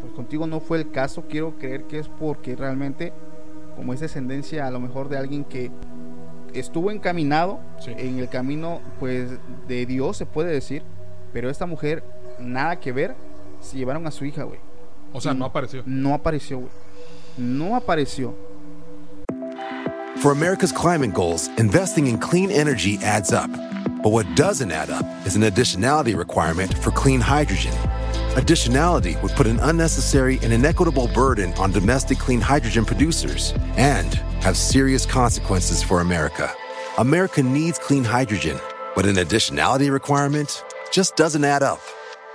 [0.00, 1.22] pues contigo no fue el caso.
[1.28, 3.12] Quiero creer que es porque realmente,
[3.76, 5.70] como es descendencia a lo mejor de alguien que
[6.52, 7.92] estuvo encaminado Sí.
[7.96, 9.30] en el camino, pues
[9.68, 10.82] de Dios, se puede decir.
[11.32, 12.02] Pero esta mujer,
[12.38, 13.14] nada que ver,
[13.60, 14.58] se llevaron a su hija, güey.
[15.12, 15.38] O sea, Mm.
[15.38, 15.82] no apareció.
[15.86, 16.70] No apareció, güey.
[17.38, 18.34] No apareció.
[20.18, 23.50] For America's climate goals, investing in clean energy adds up.
[24.02, 27.72] But what doesn't add up is an additionality requirement for clean hydrogen.
[28.34, 34.56] Additionality would put an unnecessary and inequitable burden on domestic clean hydrogen producers and have
[34.56, 36.50] serious consequences for America.
[36.98, 38.58] America needs clean hydrogen,
[38.94, 41.80] but an additionality requirement just doesn't add up.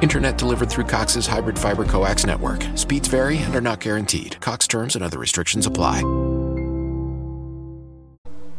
[0.00, 2.64] Internet delivered through Cox's hybrid fiber coax network.
[2.74, 4.40] Speeds vary and are not guaranteed.
[4.40, 6.02] Cox terms and other restrictions apply.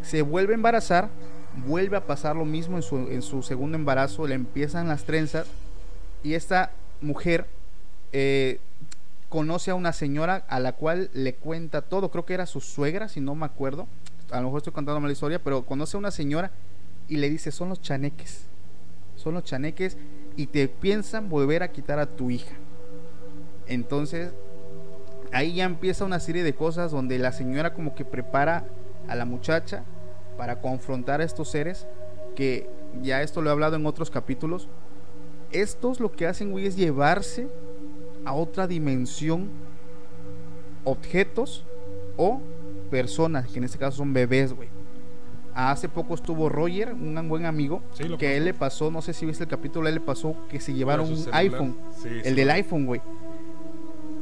[0.10, 1.10] se vuelve a embarazar,
[1.67, 5.47] vuelve a pasar lo mismo en su, en su segundo embarazo, le empiezan las trenzas
[6.23, 7.45] y esta mujer
[8.12, 8.60] eh,
[9.30, 13.08] conoce a una señora a la cual le cuenta todo, creo que era su suegra,
[13.08, 13.88] si no me acuerdo,
[14.32, 16.52] a lo mejor estoy contando mal la historia, pero conoce a una señora
[17.08, 18.45] y le dice, son los chaneques,
[19.15, 19.95] son los chaneques
[20.39, 22.56] y te piensan volver a quitar a tu hija.
[23.67, 24.32] Entonces,
[25.34, 28.65] ahí ya empieza una serie de cosas donde la señora como que prepara
[29.10, 29.84] a la muchacha
[30.38, 31.88] para confrontar a estos seres
[32.38, 32.69] que
[33.02, 34.69] ya esto lo he hablado en otros capítulos.
[35.52, 37.49] Estos lo que hacen, güey, es llevarse
[38.23, 39.49] a otra dimensión
[40.86, 41.65] objetos
[42.15, 42.39] o
[42.89, 44.69] personas, que en este caso son bebés, güey.
[45.54, 49.26] Hace poco estuvo Roger, un buen amigo, Sí, que él le pasó, no sé si
[49.26, 52.36] viste el capítulo, a él le pasó que se llevaron un iPhone, Sí, sí, el
[52.36, 53.02] del iPhone, güey.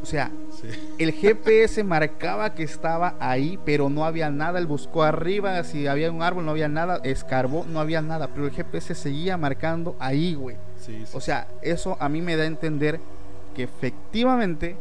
[0.02, 0.32] O sea,
[0.98, 4.60] el GPS marcaba que estaba ahí, pero no había nada.
[4.60, 7.00] Él buscó arriba, si había un árbol, no había nada.
[7.04, 8.30] Escarbó, no había nada.
[8.30, 10.56] Pero el GPS seguía marcando ahí, güey.
[11.14, 13.02] O sea, eso a mí me da a entender
[13.54, 14.78] que efectivamente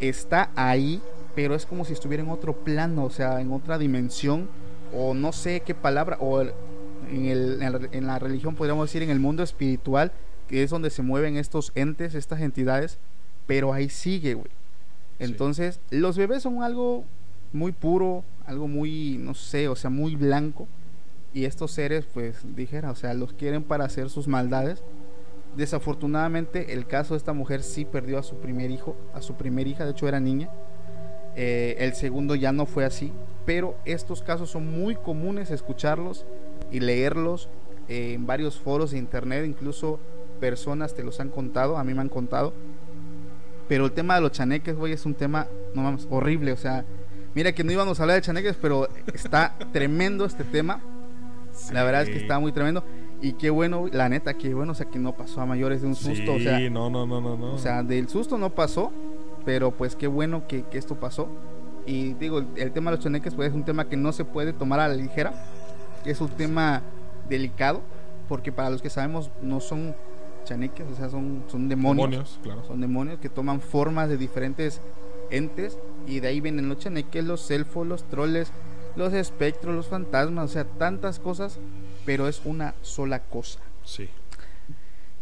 [0.00, 1.00] está ahí,
[1.34, 4.48] pero es como si estuviera en otro plano, o sea, en otra dimensión,
[4.94, 6.52] o no sé qué palabra, o en,
[7.26, 10.12] el- en la- en la religión podríamos decir en el mundo espiritual,
[10.48, 12.98] que es donde se mueven estos entes, estas entidades,
[13.46, 14.50] pero ahí sigue, güey.
[15.18, 17.04] Entonces, los bebés son algo
[17.52, 20.66] muy puro, algo muy, no sé, o sea, muy blanco.
[21.32, 24.82] Y estos seres, pues, dijera, o sea, los quieren para hacer sus maldades.
[25.56, 29.66] Desafortunadamente, el caso de esta mujer sí perdió a su primer hijo, a su primer
[29.66, 30.50] hija, de hecho era niña.
[31.36, 33.12] Eh, el segundo ya no fue así,
[33.44, 36.24] pero estos casos son muy comunes escucharlos
[36.72, 37.48] y leerlos
[37.88, 40.00] eh, en varios foros de internet, incluso
[40.40, 42.52] personas te los han contado, a mí me han contado.
[43.68, 46.52] Pero el tema de los chaneques, güey, es un tema, no mames, horrible.
[46.52, 46.84] O sea,
[47.34, 50.80] mira que no íbamos a hablar de chaneques, pero está tremendo este tema.
[51.72, 52.20] La verdad es que Sí.
[52.22, 52.84] está muy tremendo.
[53.20, 55.88] Y qué bueno, la neta, qué bueno, o sea, que no pasó a mayores de
[55.88, 56.34] un susto.
[56.34, 57.54] O sea, Sí, no, no, no, no, no.
[57.54, 58.92] o sea, del susto no pasó,
[59.46, 61.28] pero pues qué bueno que, que esto pasó.
[61.86, 64.26] Y digo, el, el tema de los chaneques pues es un tema que no se
[64.26, 65.32] puede tomar a la ligera.
[66.04, 66.82] Es un tema
[67.28, 67.80] delicado,
[68.28, 69.94] porque para los que sabemos no son
[70.44, 72.10] chaneques, o sea, son, son demonios.
[72.10, 72.64] demonios, claro.
[72.64, 74.80] Son demonios que toman formas de diferentes
[75.30, 78.50] entes y de ahí vienen los chaneques, los elfos, los troles,
[78.96, 81.58] los espectros, los fantasmas, o sea, tantas cosas,
[82.04, 83.60] pero es una sola cosa.
[83.84, 84.08] Sí.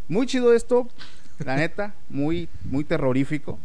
[0.08, 0.88] Muy chido esto,
[1.44, 3.58] la neta, muy, muy terrorífico.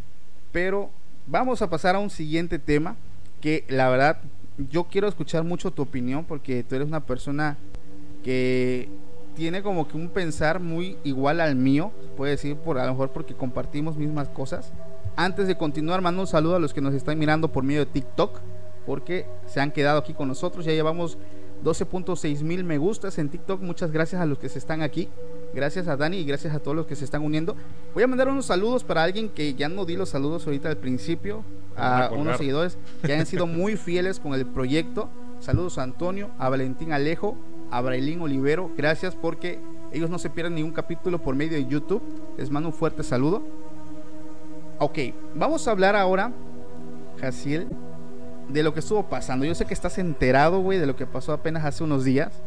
[0.51, 0.89] Pero
[1.27, 2.95] vamos a pasar a un siguiente tema
[3.41, 4.19] que la verdad
[4.69, 7.57] yo quiero escuchar mucho tu opinión porque tú eres una persona
[8.23, 8.89] que
[9.35, 13.11] tiene como que un pensar muy igual al mío, puede decir por a lo mejor
[13.11, 14.73] porque compartimos mismas cosas.
[15.15, 17.91] Antes de continuar, mando un saludo a los que nos están mirando por medio de
[17.91, 18.39] TikTok,
[18.85, 20.65] porque se han quedado aquí con nosotros.
[20.65, 21.17] Ya llevamos
[21.63, 23.61] 12.6 mil me gustas en TikTok.
[23.61, 25.09] Muchas gracias a los que se están aquí.
[25.53, 27.55] Gracias a Dani y gracias a todos los que se están uniendo.
[27.93, 30.77] Voy a mandar unos saludos para alguien que ya no di los saludos ahorita al
[30.77, 31.43] principio.
[31.75, 35.09] A unos seguidores que han sido muy fieles con el proyecto.
[35.39, 37.37] Saludos a Antonio, a Valentín Alejo,
[37.71, 38.69] a Brailín Olivero.
[38.75, 39.59] Gracias porque
[39.93, 42.01] ellos no se pierden ningún capítulo por medio de YouTube.
[42.37, 43.43] Les mando un fuerte saludo.
[44.79, 44.97] Ok,
[45.35, 46.31] vamos a hablar ahora,
[47.19, 47.67] Jaciel,
[48.49, 49.45] de lo que estuvo pasando.
[49.45, 52.41] Yo sé que estás enterado, güey, de lo que pasó apenas hace unos días.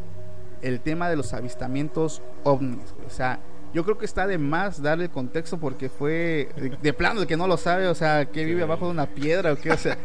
[0.62, 3.40] El tema de los avistamientos ovnis, O sea,
[3.74, 6.48] yo creo que está de más darle el contexto porque fue
[6.82, 9.52] de, plano, el que no lo sabe, o sea, que vive abajo de una piedra
[9.52, 9.96] o qué, o sea,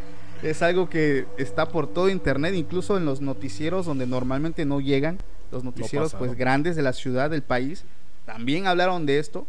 [0.41, 5.17] es algo que está por todo internet, incluso en los noticieros donde normalmente no llegan,
[5.51, 7.83] los noticieros pues grandes de la ciudad, del país,
[8.25, 9.45] también hablaron de esto,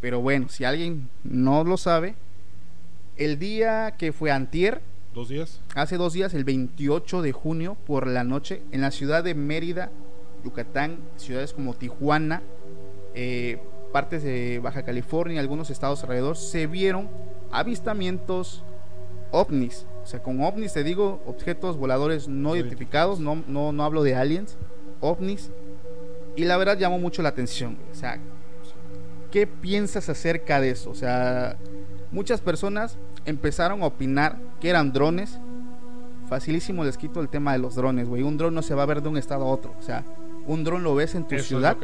[0.00, 2.14] pero bueno, si alguien no lo sabe,
[3.16, 4.82] el día que fue antier,
[5.14, 5.60] ¿Dos días?
[5.74, 9.90] Hace dos días, el 28 de junio, por la noche, en la ciudad de Mérida,
[10.44, 12.42] Yucatán, ciudades como Tijuana,
[13.14, 13.60] eh,
[13.92, 17.08] partes de Baja California, algunos estados alrededor, se vieron
[17.50, 18.64] avistamientos
[19.30, 19.86] ovnis.
[20.02, 24.14] O sea, con ovnis te digo objetos voladores no identificados, no, no, no hablo de
[24.14, 24.56] aliens,
[25.00, 25.50] ovnis.
[26.34, 27.76] Y la verdad llamó mucho la atención.
[27.90, 28.18] O sea,
[29.30, 30.90] ¿qué piensas acerca de eso?
[30.90, 31.56] O sea,
[32.10, 35.38] muchas personas empezaron a opinar que eran drones.
[36.28, 38.22] Facilísimo les quito el tema de los drones, güey.
[38.22, 39.74] Un dron no se va a ver de un estado a otro.
[39.78, 40.04] O sea,
[40.46, 41.76] un dron lo ves en tu ciudad.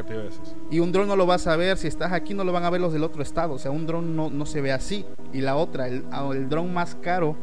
[0.69, 1.77] y un dron no lo vas a ver.
[1.77, 3.53] Si estás aquí, no lo van a ver los del otro estado.
[3.53, 5.05] O sea, un dron no, no se ve así.
[5.33, 7.35] Y la otra, el, ah, el dron más caro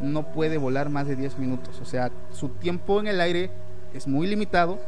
[0.00, 1.80] no puede volar más de 10 minutos.
[1.80, 3.50] O sea, su tiempo en el aire
[3.94, 4.78] es muy limitado.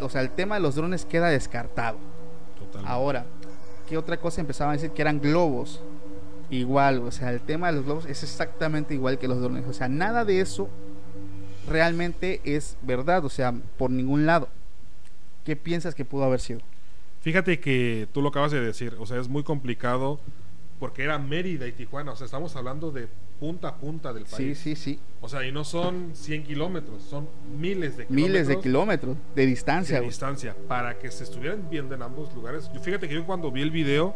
[0.00, 1.98] O sea, el tema de los drones queda descartado.
[2.84, 3.26] Ahora,
[3.88, 4.90] ¿qué otra cosa empezaban a decir?
[4.90, 5.82] Que eran globos
[6.50, 9.72] igual, o sea, el tema de los globos es exactamente igual que los drones, o
[9.72, 10.68] sea, nada de eso
[11.68, 14.48] realmente es verdad, o sea, por ningún lado.
[15.44, 16.60] ¿Qué piensas que pudo haber sido?
[17.20, 20.20] Fíjate que tú lo acabas de decir, o sea, es muy complicado
[20.80, 23.06] porque era Mérida y Tijuana, o sea, estamos hablando de
[23.38, 24.58] punta a punta del país.
[24.58, 25.00] Sí, sí, sí.
[25.20, 28.30] O sea, y no son 100 kilómetros, son miles de kilómetros.
[28.30, 30.00] Miles de kilómetros de distancia.
[30.00, 32.70] De distancia, para que se estuvieran viendo en ambos lugares.
[32.72, 34.14] Yo, fíjate que yo cuando vi el video,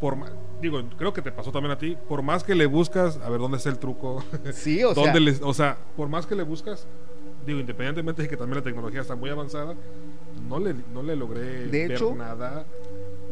[0.00, 0.16] por
[0.62, 3.40] digo, creo que te pasó también a ti, por más que le buscas, a ver
[3.40, 4.24] dónde está el truco.
[4.52, 5.14] Sí, o sea.
[5.42, 6.86] o sea, por más que le buscas,
[7.46, 9.74] digo, independientemente de que también la tecnología está muy avanzada,
[10.48, 12.66] no le, no le logré de ver nada.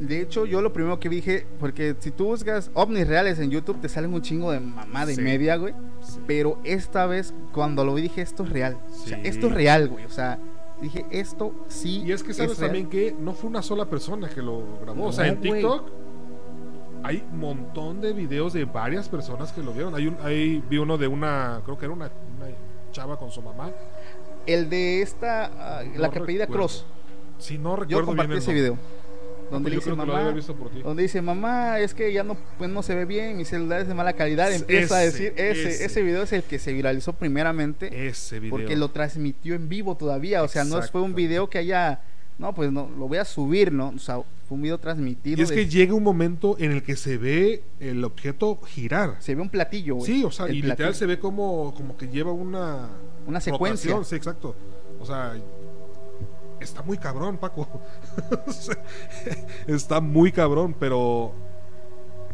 [0.01, 3.81] De hecho, yo lo primero que dije, porque si tú buscas ovnis reales en YouTube,
[3.81, 5.75] te salen un chingo de mamá de media, güey.
[6.27, 8.79] Pero esta vez, cuando lo vi, dije, esto es real.
[8.91, 10.05] O sea, esto es real, güey.
[10.05, 10.39] O sea,
[10.83, 12.03] dije, esto sí.
[12.05, 15.07] Y es que sabes también que no fue una sola persona que lo grabó.
[15.07, 15.91] o sea, en TikTok
[17.05, 19.95] hay un montón de videos de varias personas que lo vieron.
[19.95, 22.11] Hay un, ahí vi uno de una, creo que era una,
[22.93, 23.71] chava con su mamá.
[24.47, 26.85] El de esta, ah, la que pedía Cross.
[27.39, 28.79] Sí, no recuerdo Yo compartí ese video.
[29.51, 30.35] Donde dice mamá,
[30.83, 33.89] donde dice mamá, es que ya no, pues no se ve bien, mi celular es
[33.89, 34.53] de mala calidad.
[34.53, 38.09] Empieza a decir ese, ese, video es el que se viralizó primeramente.
[38.09, 38.51] Ese video.
[38.51, 40.43] Porque lo transmitió en vivo todavía.
[40.43, 42.01] O sea, no fue un video que haya
[42.39, 43.93] no, pues no, lo voy a subir, ¿no?
[43.95, 44.21] O sea,
[44.55, 45.39] un video transmitido.
[45.39, 49.17] Y es que llega un momento en el que se ve el objeto girar.
[49.21, 50.11] Se ve un platillo, güey.
[50.11, 52.89] Sí, o sea, y literal se ve como, como que lleva una...
[53.27, 54.03] Una secuencia.
[54.05, 54.55] Sí, exacto.
[55.01, 55.35] O sea,
[56.61, 57.69] está muy cabrón, Paco.
[59.67, 61.33] está muy cabrón, pero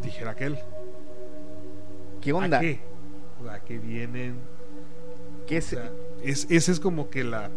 [0.03, 0.59] dijera aquel.
[2.21, 2.59] ¿Qué onda?
[2.59, 2.81] ¿A qué?
[3.67, 4.37] Que vienen.
[5.47, 5.77] ¿Qué es?
[6.23, 6.47] es?
[6.51, 7.51] Esa es como que la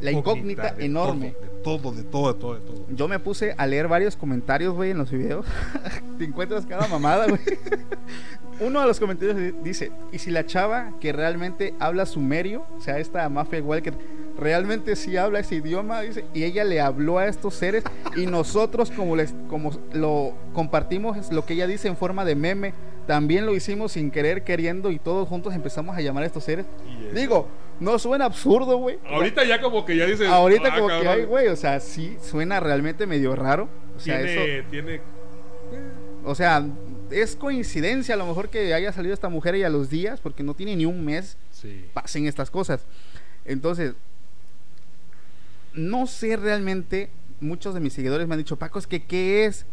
[0.00, 1.34] la incógnita enorme.
[1.40, 2.86] de todo, de todo, de todo, de todo.
[2.90, 5.46] Yo me puse a leer varios comentarios, güey, en los videos.
[6.18, 7.40] Te encuentras cada mamada, güey.
[8.60, 12.98] Uno de los comentarios dice, ¿y si la chava que realmente habla sumerio, o sea,
[12.98, 13.92] esta mafia igual que
[14.38, 17.84] realmente sí habla ese idioma, dice, y ella le habló a estos seres
[18.16, 22.74] y nosotros como les como lo compartimos lo que ella dice en forma de meme,
[23.06, 26.66] también lo hicimos sin querer queriendo y todos juntos empezamos a llamar a estos seres.
[27.14, 27.48] Digo,
[27.80, 28.98] no suena absurdo, güey.
[29.06, 30.28] Ahorita ya como que ya dices.
[30.28, 31.48] Ahorita ah, como que hay, güey.
[31.48, 33.68] O sea, sí, suena realmente medio raro.
[33.96, 34.66] O sea, tiene, eso.
[34.70, 35.00] Tiene.
[36.24, 36.64] O sea,
[37.10, 40.42] es coincidencia a lo mejor que haya salido esta mujer y a los días, porque
[40.42, 41.38] no tiene ni un mes.
[41.50, 41.86] Sí.
[41.94, 42.84] Pasen estas cosas.
[43.44, 43.94] Entonces,
[45.72, 47.08] no sé realmente.
[47.40, 49.64] Muchos de mis seguidores me han dicho, Paco, es que ¿qué es?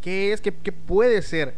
[0.00, 0.40] ¿Qué es?
[0.40, 1.54] ¿Qué, qué puede ser?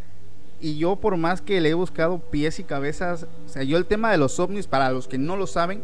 [0.63, 3.85] Y yo por más que le he buscado pies y cabezas, o sea, yo el
[3.85, 5.83] tema de los ovnis, para los que no lo saben,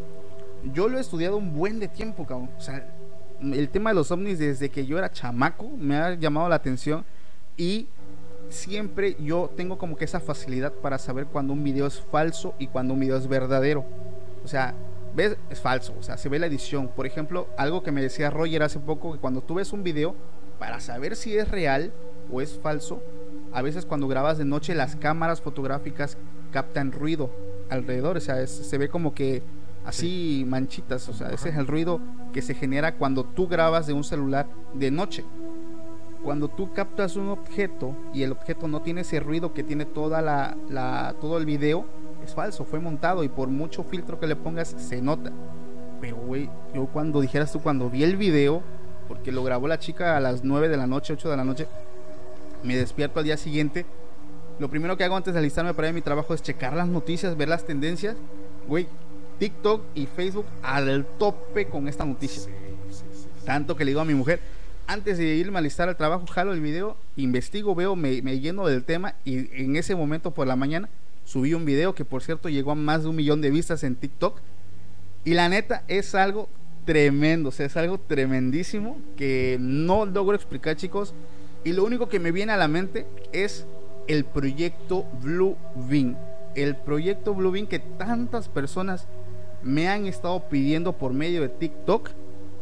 [0.73, 2.49] yo lo he estudiado un buen de tiempo, cabrón.
[2.57, 2.89] O sea,
[3.41, 7.05] el tema de los ovnis desde que yo era chamaco me ha llamado la atención
[7.57, 7.89] y
[8.51, 12.69] siempre yo tengo como que esa facilidad para saber cuando un video es falso y
[12.69, 13.85] cuando un video es verdadero.
[14.45, 14.75] O sea,
[15.13, 16.87] ves, es falso, o sea, se ve la edición.
[16.87, 20.15] Por ejemplo, algo que me decía Roger hace poco, que cuando tú ves un video,
[20.61, 21.93] para saber si es real
[22.31, 23.03] o es falso,
[23.59, 26.17] a veces cuando grabas de noche las cámaras fotográficas
[26.53, 27.29] captan ruido
[27.71, 29.43] alrededor, o sea, se ve como que
[29.85, 32.01] así manchitas, o sea, ese es el ruido
[32.33, 35.25] que se genera cuando tú grabas de un celular de noche.
[36.23, 40.23] Cuando tú captas un objeto y el objeto no tiene ese ruido que tiene toda
[40.23, 41.85] la, la todo el video,
[42.25, 45.33] es falso, fue montado y por mucho filtro que le pongas se nota.
[46.01, 48.63] Pero güey, yo cuando dijeras tú cuando vi el video,
[49.09, 51.67] porque lo grabó la chica a las 9 de la noche, 8 de la noche,
[52.63, 53.87] me despierto al día siguiente.
[54.59, 56.89] Lo primero que hago antes de alistarme para ir a mi trabajo es checar las
[56.89, 58.17] noticias, ver las tendencias.
[58.67, 58.89] Güey,
[59.39, 62.53] TikTok y Facebook al tope con esta noticia.
[63.45, 64.41] Tanto que le digo a mi mujer,
[64.87, 68.67] antes de irme a alistar al trabajo, jalo el video, investigo, veo, me, me, lleno
[68.67, 70.89] del tema y en ese momento por la mañana
[71.25, 73.97] subí un video que por cierto llegó a más de un millón de vistas en
[73.97, 74.41] TikTok.
[75.25, 76.49] Y la neta es algo
[76.87, 81.13] tremendo, o sea, es algo tremendísimo que no logro explicar chicos.
[81.65, 83.67] Y lo único que me viene a la mente es
[84.07, 86.17] el proyecto Blue Bean.
[86.55, 89.07] El proyecto Blue Bean que tantas personas
[89.63, 92.11] me han estado pidiendo por medio de TikTok.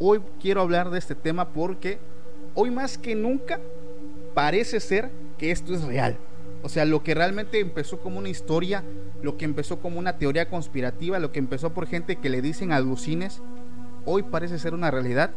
[0.01, 1.99] Hoy quiero hablar de este tema porque
[2.55, 3.61] hoy más que nunca
[4.35, 6.17] parece ser que esto es real.
[6.63, 8.83] O sea, lo que realmente empezó como una historia,
[9.23, 12.73] lo que empezó como una teoría conspirativa, lo que empezó por gente que le dicen
[12.73, 13.41] alucines,
[14.05, 15.31] hoy parece ser una realidad.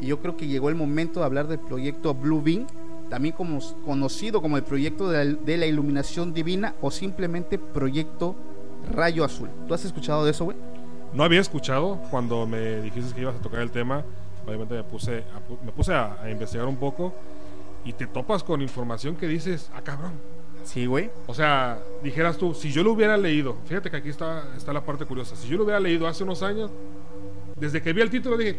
[0.00, 2.66] Y yo creo que llegó el momento de hablar del proyecto Blue Bean,
[3.12, 8.34] también como, conocido como el proyecto de la, de la iluminación divina o simplemente proyecto
[8.90, 9.50] Rayo Azul.
[9.68, 10.56] ¿Tú has escuchado de eso, güey?
[11.12, 14.02] No había escuchado cuando me dijiste que ibas a tocar el tema.
[14.46, 17.12] Obviamente me puse a, me puse a, a, investigar un poco
[17.84, 20.12] y te topas con información que dices, ah, cabrón.
[20.64, 21.10] Sí, güey.
[21.26, 24.86] O sea, dijeras tú, si yo lo hubiera leído, fíjate que aquí está, está la
[24.86, 26.70] parte curiosa, si yo lo hubiera leído hace unos años,
[27.56, 28.56] desde que vi el título dije,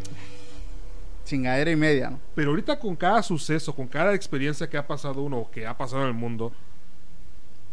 [1.24, 2.20] chingadera y media, ¿no?
[2.34, 5.76] Pero ahorita con cada suceso, con cada experiencia que ha pasado uno o que ha
[5.76, 6.52] pasado en el mundo,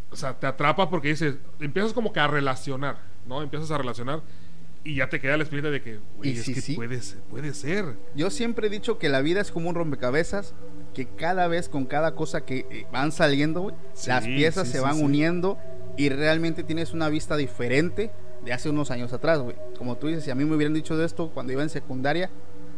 [0.10, 3.42] o sea, te atrapa porque dices, empiezas como que a relacionar, ¿no?
[3.42, 4.22] Empiezas a relacionar
[4.84, 6.76] y ya te queda la experiencia de que, güey, es sí, que sí.
[6.76, 7.00] Puede,
[7.30, 7.98] puede ser.
[8.16, 10.54] Yo siempre he dicho que la vida es como un rompecabezas,
[10.94, 14.80] que cada vez con cada cosa que eh, van saliendo, güey, Sí, las piezas se
[14.80, 15.58] van uniendo
[15.98, 18.12] y realmente tienes una vista diferente
[18.44, 19.56] de hace unos años atrás, güey.
[19.78, 22.30] Como tú dices, si a mí me hubieran dicho de esto cuando iba en secundaria,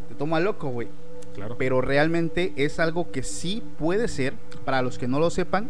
[0.08, 0.88] te toma loco, güey.
[1.34, 1.56] Claro.
[1.58, 4.34] Pero realmente es algo que sí puede ser,
[4.66, 5.70] para los que no lo sepan,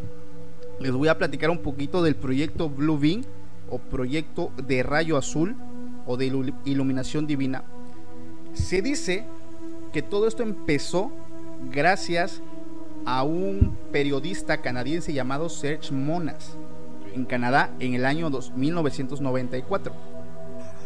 [0.79, 3.23] les voy a platicar un poquito del proyecto Blue Beam
[3.69, 5.55] o proyecto de rayo azul
[6.05, 7.63] o de ilu- iluminación divina.
[8.53, 9.25] Se dice
[9.93, 11.11] que todo esto empezó
[11.71, 12.41] gracias
[13.05, 16.57] a un periodista canadiense llamado Serge Monas
[17.13, 19.93] en Canadá en el año dos- 1994.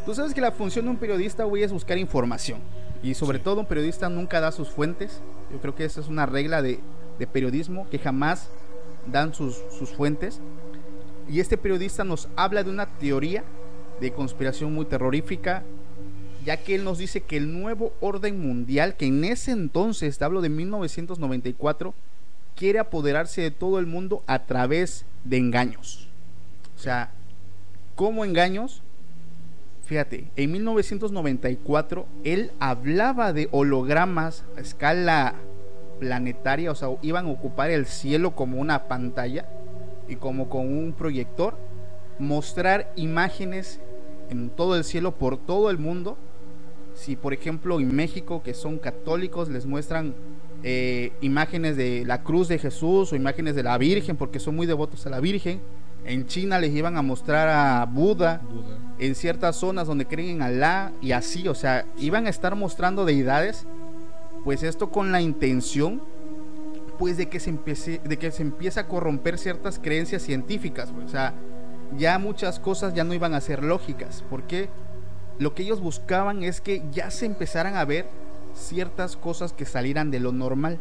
[0.05, 2.59] Tú sabes que la función de un periodista, güey, es buscar información.
[3.03, 3.43] Y sobre Sí.
[3.43, 5.21] todo un periodista nunca da sus fuentes.
[5.51, 6.79] Yo creo que esa es una regla de,
[7.19, 8.49] de periodismo, que jamás
[9.11, 10.39] dan sus, sus fuentes.
[11.29, 13.43] Y este periodista nos habla de una teoría
[13.99, 15.63] de conspiración muy terrorífica,
[16.45, 20.23] ya que él nos dice que el nuevo orden mundial, que en ese entonces, te
[20.25, 21.93] hablo de 1994,
[22.55, 26.07] quiere apoderarse de todo el mundo a través de engaños.
[26.75, 27.11] O sea,
[27.95, 28.81] ¿cómo engaños?
[29.87, 35.35] Fíjate, en 1994 él hablaba de hologramas a escala
[36.01, 39.47] planetaria, o sea, iban a ocupar el cielo como una pantalla
[40.09, 41.57] y como con un proyector,
[42.19, 43.79] mostrar imágenes
[44.29, 46.17] en todo el cielo por todo el mundo.
[46.93, 50.15] Si por ejemplo en México, que son católicos, les muestran
[50.63, 54.67] eh, imágenes de la cruz de Jesús o imágenes de la Virgen, porque son muy
[54.67, 55.61] devotos a la Virgen.
[56.03, 58.41] En China les iban a mostrar a Buda.
[58.99, 63.05] En ciertas zonas donde creen en Alá y así, o sea, iban a estar mostrando
[63.05, 63.65] deidades,
[64.43, 66.01] pues esto con la intención
[66.97, 71.07] pues de que se empiece de que se empiece a corromper ciertas creencias científicas, o
[71.07, 71.33] sea,
[71.95, 74.69] ya muchas cosas ya no iban a ser lógicas, porque
[75.39, 78.07] lo que ellos buscaban es que ya se empezaran a ver
[78.53, 80.79] ciertas cosas que salieran de lo normal.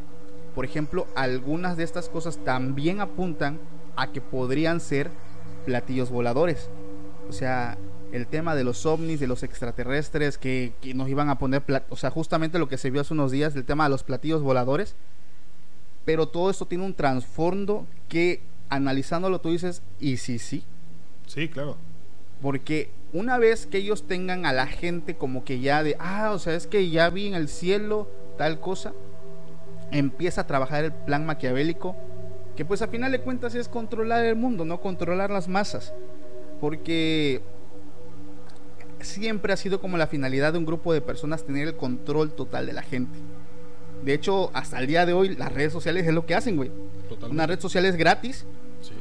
[0.54, 3.58] Por ejemplo, algunas de estas cosas también apuntan
[3.96, 5.10] a que podrían ser
[5.66, 6.70] platillos voladores.
[7.28, 7.76] O sea,
[8.12, 11.96] el tema de los ovnis, de los extraterrestres que, que nos iban a poner, o
[11.96, 14.94] sea, justamente lo que se vio hace unos días, el tema de los platillos voladores.
[16.04, 20.64] Pero todo esto tiene un trasfondo que analizándolo tú dices, ¿y si sí?
[21.26, 21.76] Sí, claro.
[22.40, 26.38] Porque una vez que ellos tengan a la gente como que ya de, ah, o
[26.38, 28.92] sea, es que ya vi en el cielo tal cosa,
[29.90, 31.96] empieza a trabajar el plan maquiavélico,
[32.56, 35.92] que pues a final de cuentas es controlar el mundo, no controlar las masas.
[36.60, 37.42] Porque
[39.06, 42.66] siempre ha sido como la finalidad de un grupo de personas tener el control total
[42.66, 43.18] de la gente.
[44.04, 46.70] De hecho, hasta el día de hoy las redes sociales es lo que hacen, güey.
[47.30, 48.44] Una red social es gratis,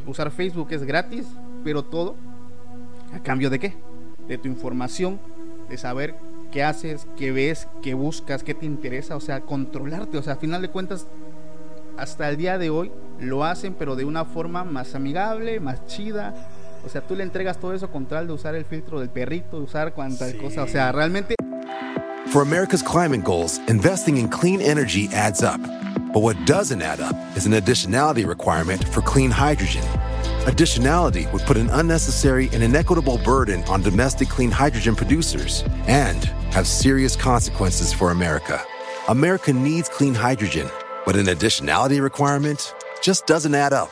[0.08, 1.26] usar Facebook es gratis,
[1.64, 2.16] pero todo
[3.14, 3.74] a cambio de qué?
[4.28, 5.20] De tu información,
[5.70, 6.16] de saber
[6.52, 10.38] qué haces, qué ves, qué buscas, qué te interesa, o sea, controlarte, o sea, a
[10.38, 11.08] final de cuentas,
[11.98, 16.50] hasta el día de hoy lo hacen, pero de una forma más amigable, más chida,
[16.86, 19.58] o sea, tú le entregas todo eso con tal de usar el filtro del perrito,
[19.58, 20.38] de usar cuantas sí.
[20.38, 20.70] cosas.
[20.70, 21.36] O sea, realmente.
[22.28, 25.60] For America's climate goals, investing in clean energy adds up.
[26.14, 29.84] But what doesn't add up is an additionality requirement for clean hydrogen.
[30.46, 36.68] Additionality would put an unnecessary and inequitable burden on domestic clean hydrogen producers and have
[36.68, 38.62] serious consequences for America.
[39.10, 40.70] America needs clean hydrogen,
[41.06, 43.92] but an additionality requirement just doesn't add up.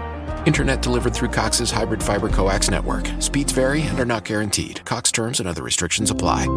[0.45, 3.07] Internet delivered through Cox's hybrid fiber coax network.
[3.19, 4.83] Speeds vary and are not guaranteed.
[4.85, 6.47] Cox terms and other restrictions apply.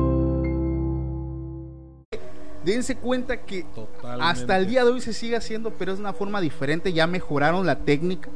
[2.64, 4.24] Dense cuenta que Totalmente.
[4.24, 6.94] hasta el día de hoy se sigue haciendo, pero es una forma diferente.
[6.94, 8.30] Ya mejoraron la técnica,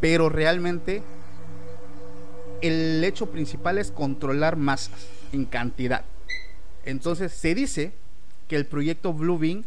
[0.00, 1.02] pero realmente
[2.62, 6.04] el hecho principal es controlar masas en cantidad.
[6.84, 7.92] Entonces se dice
[8.46, 9.64] que el proyecto Bluebeam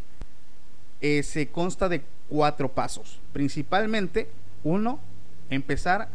[1.01, 3.20] eh, se consta de cuatro pasos.
[3.34, 4.30] Principalmente,
[4.63, 5.01] uno,
[5.49, 6.09] empezar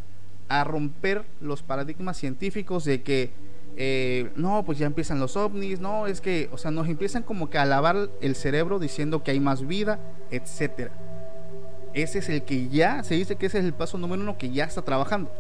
[0.49, 3.33] a romper los paradigmas científicos de que
[3.77, 7.51] eh, no, pues ya empiezan los ovnis, no, es que, o sea, nos empiezan como
[7.51, 9.99] que a lavar el cerebro diciendo que hay más vida,
[10.31, 10.93] etcétera.
[11.93, 14.51] Ese es el que ya, se dice que ese es el paso número uno que
[14.51, 15.31] ya está trabajando.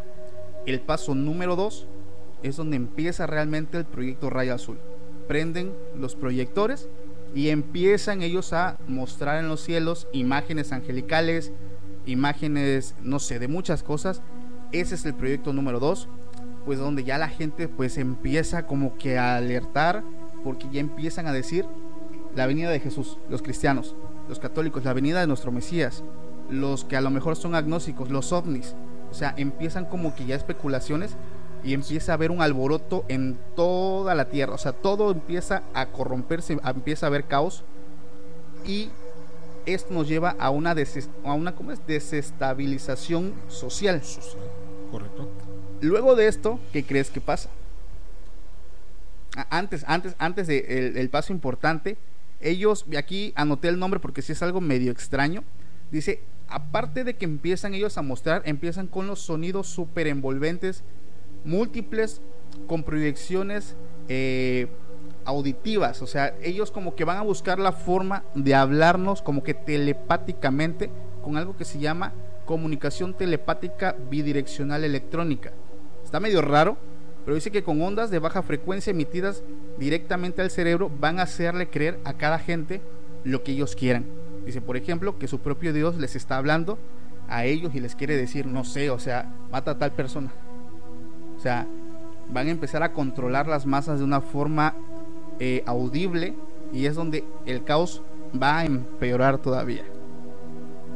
[0.66, 1.86] El paso número dos
[2.42, 4.78] es donde empieza realmente el proyecto Rayo Azul.
[5.28, 6.88] Prenden los proyectores
[7.34, 11.52] y empiezan ellos a mostrar en los cielos imágenes angelicales,
[12.06, 14.22] imágenes, no sé, de muchas cosas.
[14.72, 16.08] Ese es el proyecto número 2,
[16.64, 20.02] pues donde ya la gente pues empieza como que a alertar,
[20.42, 21.66] porque ya empiezan a decir
[22.34, 23.94] la venida de Jesús, los cristianos,
[24.28, 26.02] los católicos, la venida de nuestro Mesías,
[26.50, 28.74] los que a lo mejor son agnósticos, los ovnis.
[29.10, 31.16] O sea, empiezan como que ya especulaciones
[31.62, 34.54] y empieza a haber un alboroto en toda la tierra.
[34.54, 37.64] O sea, todo empieza a corromperse, empieza a haber caos.
[38.66, 38.90] Y
[39.66, 40.74] esto nos lleva a una,
[41.24, 41.86] a una ¿cómo es?
[41.86, 44.02] desestabilización social.
[44.90, 45.28] Correcto.
[45.80, 47.50] Luego de esto, ¿qué crees que pasa?
[49.50, 51.96] Antes, antes, antes del de el paso importante,
[52.40, 55.42] ellos, aquí anoté el nombre porque si es algo medio extraño,
[55.90, 60.84] dice, aparte de que empiezan ellos a mostrar, empiezan con los sonidos súper envolventes,
[61.44, 62.20] múltiples,
[62.66, 63.76] con proyecciones
[64.08, 64.68] eh,
[65.24, 69.54] auditivas, o sea, ellos como que van a buscar la forma de hablarnos como que
[69.54, 70.90] telepáticamente
[71.22, 72.12] con algo que se llama
[72.44, 75.52] comunicación telepática bidireccional electrónica.
[76.04, 76.76] Está medio raro,
[77.24, 79.42] pero dice que con ondas de baja frecuencia emitidas
[79.78, 82.82] directamente al cerebro van a hacerle creer a cada gente
[83.24, 84.04] lo que ellos quieran.
[84.44, 86.78] Dice, por ejemplo, que su propio Dios les está hablando
[87.28, 90.30] a ellos y les quiere decir, no sé, o sea, mata a tal persona.
[91.36, 91.66] O sea,
[92.28, 94.74] van a empezar a controlar las masas de una forma
[95.40, 96.34] eh, audible
[96.72, 98.02] y es donde el caos
[98.40, 99.84] va a empeorar todavía.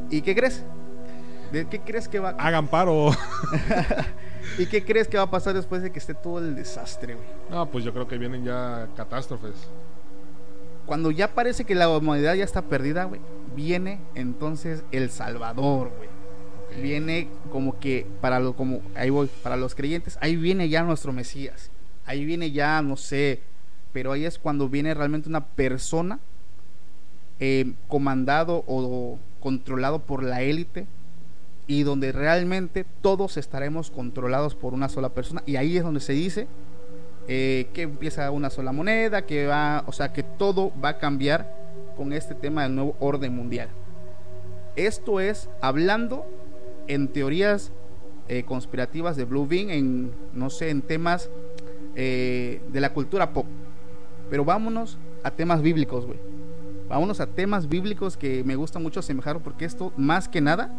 [0.09, 0.63] ¿Y qué crees?
[1.51, 2.29] ¿De qué crees que va?
[2.31, 3.11] Hagan paro.
[4.57, 7.27] ¿Y qué crees que va a pasar después de que esté todo el desastre, güey?
[7.49, 9.55] No, pues yo creo que vienen ya catástrofes.
[10.85, 13.21] Cuando ya parece que la humanidad ya está perdida, güey,
[13.55, 16.09] viene entonces el Salvador, güey.
[16.67, 16.81] Okay.
[16.81, 21.13] Viene como que para lo como ahí voy, para los creyentes, ahí viene ya nuestro
[21.13, 21.71] Mesías.
[22.05, 23.41] Ahí viene ya, no sé,
[23.93, 26.19] pero ahí es cuando viene realmente una persona
[27.39, 30.87] eh, comandado o controlado por la élite
[31.67, 36.13] y donde realmente todos estaremos controlados por una sola persona y ahí es donde se
[36.13, 36.47] dice
[37.31, 41.53] eh, que empieza una sola moneda, que va, o sea, que todo va a cambiar
[41.95, 43.69] con este tema del nuevo orden mundial.
[44.75, 46.25] Esto es hablando
[46.87, 47.71] en teorías
[48.29, 51.29] eh, conspirativas de Blue Bean en, no sé, en temas
[51.95, 53.45] eh, de la cultura pop.
[54.29, 56.19] Pero vámonos a temas bíblicos, güey.
[56.87, 60.71] Vámonos a temas bíblicos que me gusta mucho asemejar porque esto, más que nada,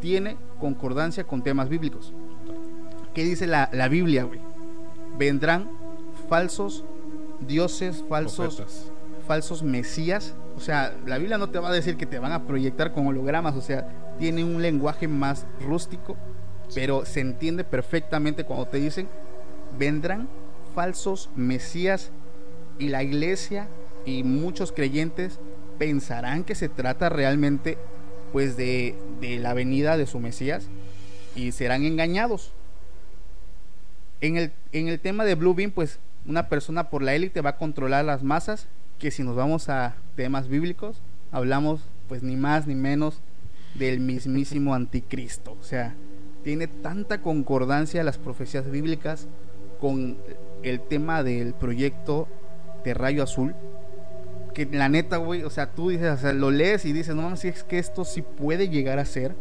[0.00, 2.12] tiene concordancia con temas bíblicos.
[3.14, 4.40] ¿Qué dice la, la Biblia, güey?
[5.18, 5.68] Vendrán
[6.28, 6.84] falsos
[7.40, 8.92] dioses, falsos, Profetas.
[9.26, 10.34] falsos mesías.
[10.56, 13.06] O sea, la Biblia no te va a decir que te van a proyectar con
[13.06, 13.56] hologramas.
[13.56, 16.16] O sea, tiene un lenguaje más rústico,
[16.74, 19.08] pero se entiende perfectamente cuando te dicen,
[19.78, 20.28] vendrán
[20.74, 22.10] falsos mesías
[22.78, 23.68] y la iglesia
[24.04, 25.38] y muchos creyentes
[25.78, 27.78] pensarán que se trata realmente
[28.32, 30.68] pues de, de la venida de su Mesías
[31.34, 32.52] y serán engañados.
[34.20, 37.50] En el, en el tema de Blue Beam, pues una persona por la élite va
[37.50, 38.66] a controlar las masas,
[38.98, 41.00] que si nos vamos a temas bíblicos,
[41.30, 43.20] hablamos pues ni más ni menos
[43.74, 45.56] del mismísimo anticristo.
[45.60, 45.94] O sea,
[46.42, 49.28] tiene tanta concordancia las profecías bíblicas
[49.80, 50.18] con
[50.62, 52.26] el tema del proyecto
[52.84, 53.54] de Rayo Azul,
[54.54, 57.22] que la neta, güey, o sea, tú dices, o sea, lo lees y dices, no
[57.22, 59.36] mames, es que esto sí puede llegar a ser.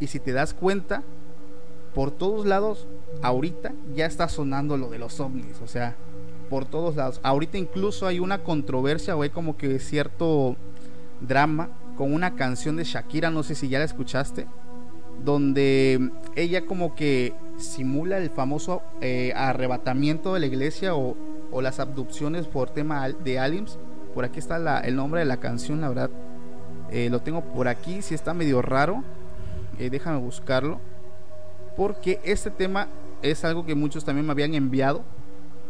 [0.00, 1.02] Y si te das cuenta,
[1.94, 2.86] por todos lados,
[3.22, 5.96] ahorita ya está sonando lo de los ovnis, o sea,
[6.48, 7.20] por todos lados.
[7.22, 10.56] Ahorita incluso hay una controversia, güey, como que cierto
[11.20, 14.46] drama con una canción de Shakira, no sé si ya la escuchaste,
[15.24, 20.94] donde ella como que simula el famoso eh, arrebatamiento de la iglesia
[21.52, 23.78] o las abducciones por tema de aliens.
[24.14, 26.10] Por aquí está la- el nombre de la canción, la verdad.
[26.92, 29.04] eh, lo tengo por aquí, si está medio raro.
[29.78, 30.80] eh, déjame buscarlo.
[31.76, 32.88] Porque este tema
[33.22, 35.02] es algo que muchos también me habían enviado.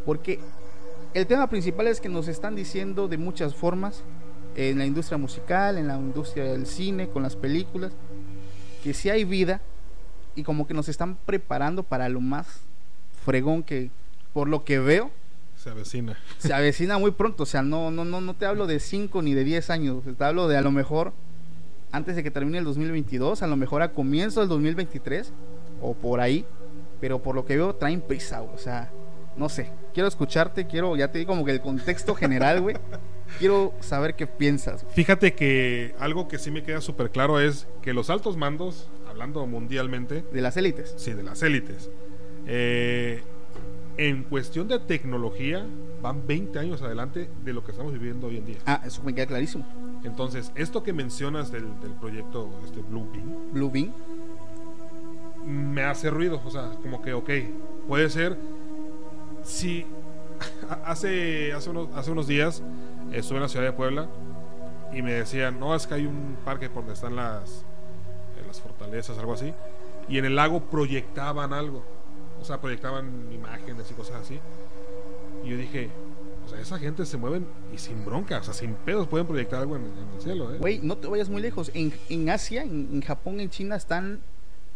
[0.07, 0.41] Porque
[1.14, 4.03] el tema principal es que nos están diciendo de muchas formas,
[4.57, 7.93] en la industria musical, en la industria del cine, con las películas,
[8.83, 9.61] que si hay vida
[10.35, 12.47] y como que nos están preparando para lo más
[13.24, 13.91] fregón que,
[14.33, 15.11] por lo que veo,
[15.63, 16.17] Se avecina.
[16.39, 17.43] se avecina muy pronto.
[17.43, 20.05] O sea, no, no, no, no te hablo de 5 ni de 10 años.
[20.17, 21.13] Te hablo de a lo mejor
[21.93, 25.33] antes de que termine el 2022, a lo mejor a comienzo del 2023
[25.83, 26.47] o por ahí.
[27.01, 28.43] Pero por lo que veo, traen prisa.
[28.43, 28.91] O sea,
[29.37, 29.71] no sé.
[29.93, 32.77] Quiero escucharte, quiero, ya te digo como que el contexto general, güey.
[33.39, 34.85] quiero saber qué piensas.
[34.91, 39.47] Fíjate que algo que sí me queda súper claro es que los altos mandos, hablando
[39.47, 40.95] mundialmente, De las élites.
[40.97, 41.91] sí, de las élites,
[42.47, 43.23] eh,
[44.01, 45.67] en cuestión de tecnología,
[46.01, 48.57] van 20 años adelante de lo que estamos viviendo hoy en día.
[48.65, 49.67] Ah, eso me queda clarísimo.
[50.05, 53.93] Entonces, esto que mencionas del, del proyecto este Blue Beam, Blue Bean.
[55.45, 56.41] me hace ruido.
[56.47, 57.29] O sea, como que, ok,
[57.89, 58.39] puede ser.
[59.43, 59.85] Si
[60.87, 62.63] hace, hace, unos, hace unos días
[63.13, 64.09] estuve en la ciudad de Puebla
[64.95, 67.67] y me decían, no, es que hay un parque por donde están las,
[68.39, 69.53] eh, las fortalezas, algo así.
[70.09, 72.00] Y en el lago proyectaban algo.
[72.41, 74.38] O sea, proyectaban imágenes y cosas así.
[75.45, 75.91] Y yo dije,
[76.47, 79.61] o sea, esa gente se mueven y sin bronca, o sea, sin pedos pueden proyectar
[79.61, 80.59] algo en, en el cielo, ¿eh?
[80.59, 81.70] Güey, no te vayas muy lejos.
[81.74, 84.20] En, en Asia, en, en Japón, en China están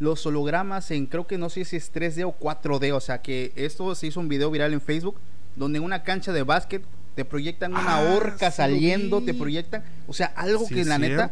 [0.00, 2.92] los hologramas en creo que no sé si es 3D o 4D.
[2.92, 5.16] O sea que esto se hizo un video viral en Facebook
[5.56, 6.82] donde en una cancha de básquet
[7.14, 9.84] te proyectan una Ah, horca sí lo saliendo, te proyectan.
[10.08, 11.30] O sea, algo Sí, que la neta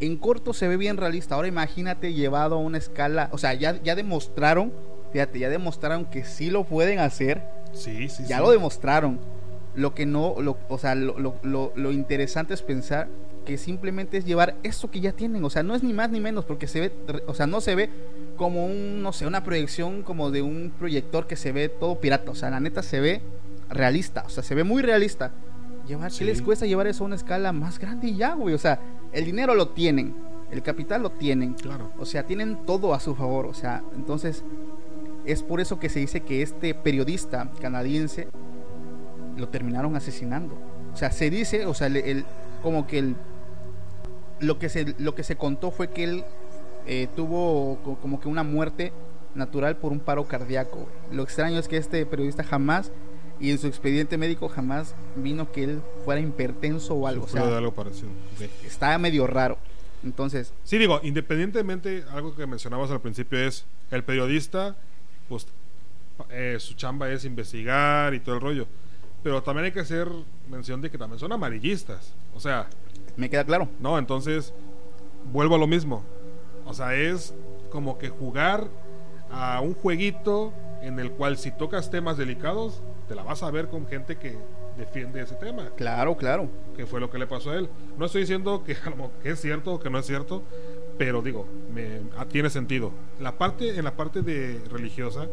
[0.00, 1.36] en corto se ve bien realista.
[1.36, 3.30] Ahora imagínate llevado a una escala.
[3.32, 4.74] O sea, ya, ya demostraron,
[5.12, 7.42] fíjate, ya demostraron que sí lo pueden hacer
[7.72, 8.42] Sí, sí, ya sí.
[8.42, 9.18] lo demostraron.
[9.74, 13.08] Lo que no, lo, o sea, lo, lo- lo- interesante es pensar
[13.46, 15.42] que simplemente es llevar eso que ya tienen.
[15.44, 16.92] O sea, no es ni más ni menos, porque se ve,
[17.26, 17.88] o sea, no se ve
[18.36, 22.30] como un, no sé, una proyección como de un proyector que se ve todo pirata.
[22.30, 23.22] O sea, la neta se ve
[23.70, 24.24] realista.
[24.26, 25.32] O sea, se ve muy realista.
[25.86, 28.54] Llevar, ¿qué les cuesta llevar eso a una escala más grande y ya, güey?
[28.54, 28.78] O sea,
[29.12, 30.14] el dinero lo tienen,
[30.50, 31.54] el capital lo tienen.
[31.54, 31.90] Claro.
[31.98, 33.46] O sea, tienen todo a su favor.
[33.46, 34.44] O sea, entonces
[35.24, 38.28] es por eso que se dice que este periodista canadiense
[39.36, 40.54] lo terminaron asesinando.
[40.92, 42.24] O sea, se dice, o sea, el, el-
[42.62, 43.16] como que el,
[44.40, 46.24] lo que se lo que se contó fue que él
[46.86, 48.92] eh, tuvo co- como que una muerte
[49.34, 50.86] natural por un paro cardíaco.
[51.10, 52.90] Lo extraño es que este periodista jamás
[53.40, 57.24] y en su expediente médico jamás vino que él fuera hipertenso o algo.
[57.24, 58.08] O de sea, algo parecido.
[58.64, 59.58] está medio raro.
[60.04, 64.76] Entonces, Sí, digo, independientemente, algo que mencionabas al principio es el periodista,
[65.32, 65.46] pues
[66.28, 68.66] eh, su chamba es investigar y todo el rollo.
[69.22, 70.06] Pero también hay que hacer
[70.50, 72.12] mención de que también son amarillistas.
[72.34, 72.66] O sea,
[73.16, 73.66] me queda claro.
[73.80, 74.52] no, entonces
[75.32, 76.04] vuelvo a lo mismo.
[76.66, 77.32] O sea, es
[77.70, 78.68] como que jugar
[79.30, 80.52] a un jueguito
[80.82, 84.36] en el cual si tocas temas delicados, te la vas a ver con gente que
[84.76, 85.70] defiende ese tema.
[85.76, 86.50] Claro, claro.
[86.76, 87.70] que fue lo que le pasó a él.
[87.96, 88.76] No estoy diciendo que,
[89.22, 90.42] que es cierto o que no es cierto,
[90.98, 92.92] pero digo, me, ah, tiene sentido.
[93.20, 95.26] La parte, en la parte de religiosa,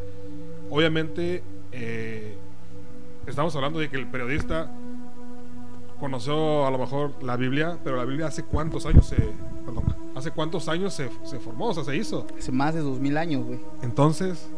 [0.70, 2.36] obviamente eh,
[3.28, 4.72] estamos hablando de que el periodista
[6.00, 9.18] conoció a lo mejor la Biblia, pero la Biblia hace cuántos años se,
[9.66, 9.84] perdón,
[10.16, 12.26] hace cuántos años se, se formó, o sea, se hizo.
[12.38, 13.60] Hace más de dos mil años, güey.
[13.82, 14.50] Entonces,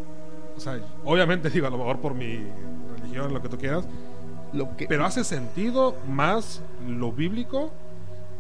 [0.56, 2.40] o sea, obviamente digo, a lo mejor por mi
[2.98, 3.88] religión, lo que tú quieras,
[4.54, 7.72] Lo que, pero hace sentido más lo bíblico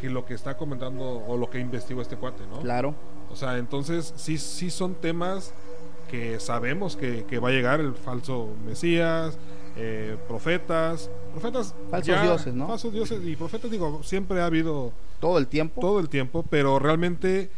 [0.02, 2.60] que lo que está comentando o lo que investigó este cuate, ¿no?
[2.62, 2.96] claro,
[3.32, 5.54] O sea, entonces sí, sí son temas
[6.10, 9.38] que sabemos que, que va a llegar el falso Mesías,
[9.78, 12.68] eh, profetas, profetas Falsos dioses, ¿no?
[12.68, 15.80] Falsos dioses y profetas, digo, siempre ha habido todo el tiempo.
[15.80, 17.52] todo el tiempo, pero realmente,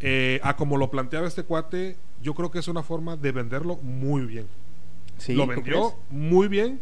[0.00, 3.76] eh, a como lo planteaba este cuate, yo creo que es una forma de venderlo
[3.76, 4.46] muy bien.
[5.16, 6.80] Sí, lo ¿tú vendió muy bien,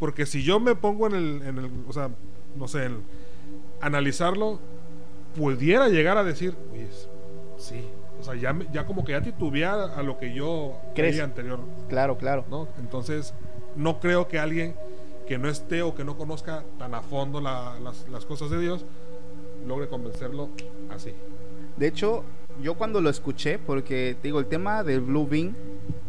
[0.00, 2.10] porque si yo me pongo en el, en el o sea,
[2.56, 2.98] no sé, en
[3.82, 4.58] analizarlo,
[5.36, 6.88] pudiera llegar a decir, oye,
[7.58, 7.84] sí,
[8.20, 12.16] o sea, ya, ya como que ya titubear a lo que yo creía anterior, Claro,
[12.16, 12.44] claro.
[12.48, 12.68] ¿no?
[12.78, 13.34] Entonces,
[13.76, 14.74] no creo que alguien
[15.26, 18.58] que no esté o que no conozca tan a fondo la- las, las cosas de
[18.60, 18.84] Dios
[19.66, 20.48] logre convencerlo
[20.90, 21.12] así.
[21.76, 22.24] De hecho,
[22.62, 25.56] yo cuando lo escuché, porque te digo, el tema del Blue Bean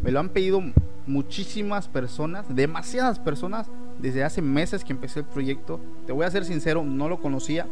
[0.01, 0.61] me lo han pedido
[1.07, 3.67] muchísimas personas, demasiadas personas,
[4.03, 5.79] desde hace meses que empecé el proyecto.
[6.05, 7.65] Te voy a ser sincero, no lo conocía.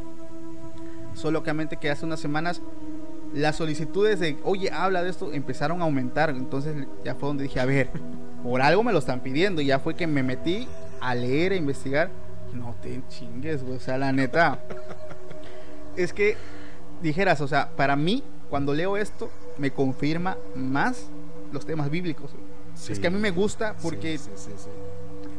[1.13, 2.61] Solamente que hace unas semanas
[3.33, 6.29] las solicitudes de, oye, habla de esto, empezaron a aumentar.
[6.29, 7.89] Entonces ya fue donde dije, a ver,
[8.43, 9.61] por algo me lo están pidiendo.
[9.61, 10.69] Y ya fue que me metí
[11.01, 12.09] a leer, a investigar.
[12.53, 13.75] No te chingues, güey.
[13.75, 14.63] O sea, la neta.
[15.97, 16.37] Es que
[17.01, 21.09] dijeras, o sea, para mí, cuando leo esto, me confirma más
[21.51, 22.31] los temas bíblicos.
[22.75, 22.93] Sí.
[22.93, 24.51] Es que a mí me gusta porque sí, sí.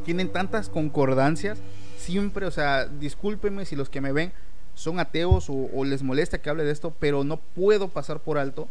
[0.02, 1.58] Tienen tantas concordancias.
[1.96, 4.32] Siempre, o sea, discúlpenme si los que me ven
[4.74, 8.38] son ateos o, o les molesta que hable de esto, pero no puedo pasar por
[8.38, 8.68] alto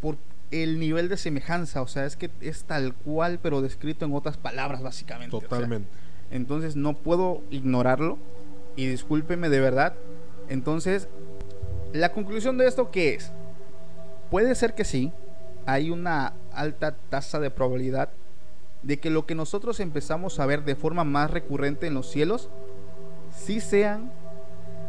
[0.00, 0.16] por
[0.50, 1.82] el nivel de semejanza.
[1.82, 5.36] O sea, es que es tal cual, pero descrito en otras palabras, básicamente.
[5.36, 5.88] o sea, Totalmente.
[6.30, 8.18] entonces no puedo ignorarlo.
[8.76, 9.94] Y discúlpeme de verdad.
[10.48, 11.08] Entonces,
[11.92, 13.32] la conclusión de esto, ¿qué es?
[14.30, 15.12] Puede ser que sí.
[15.66, 18.10] Hay una alta tasa de probabilidad
[18.82, 22.48] de que lo que nosotros empezamos a ver de forma más recurrente en los cielos,
[23.30, 24.12] sí sean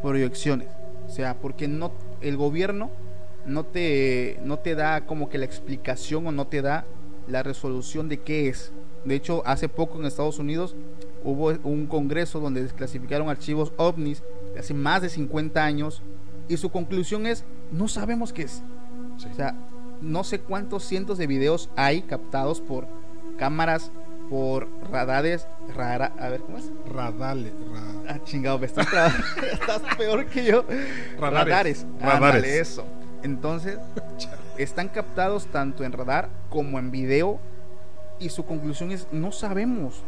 [0.01, 0.69] proyecciones.
[1.07, 2.91] O sea, porque no, el gobierno
[3.45, 6.85] no te, no te da como que la explicación o no te da
[7.27, 8.71] la resolución de qué es.
[9.05, 10.75] De hecho, hace poco en Estados Unidos
[11.23, 14.23] hubo un congreso donde desclasificaron archivos ovnis
[14.53, 16.01] de hace más de 50 años
[16.47, 18.63] y su conclusión es, no sabemos qué es.
[19.17, 19.27] Sí.
[19.31, 19.55] O sea,
[20.01, 22.87] no sé cuántos cientos de videos hay captados por
[23.39, 23.91] cámaras,
[24.29, 26.71] por radares, rara, a ver, ¿cómo es?
[26.87, 28.87] Radale, ra- Ah, chingado, me estás,
[29.97, 30.65] peor que yo.
[31.19, 31.85] Radares.
[31.99, 32.43] Radares.
[32.45, 32.85] Eso.
[33.23, 33.77] Entonces,
[34.57, 37.39] están captados tanto en radar como en video.
[38.19, 40.01] Y su conclusión es, no sabemos.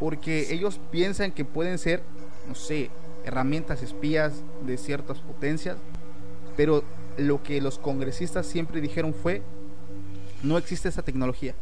[0.00, 2.02] Porque ellos piensan que pueden ser,
[2.48, 2.90] no sé,
[3.24, 5.76] herramientas espías de ciertas potencias.
[6.56, 6.82] Pero
[7.16, 9.42] lo que los congresistas siempre dijeron fue,
[10.42, 11.54] no existe esa tecnología.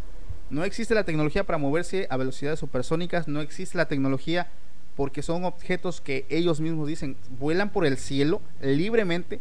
[0.51, 4.49] No existe la tecnología para moverse a velocidades supersónicas, no existe la tecnología
[4.97, 9.41] porque son objetos que ellos mismos dicen vuelan por el cielo libremente,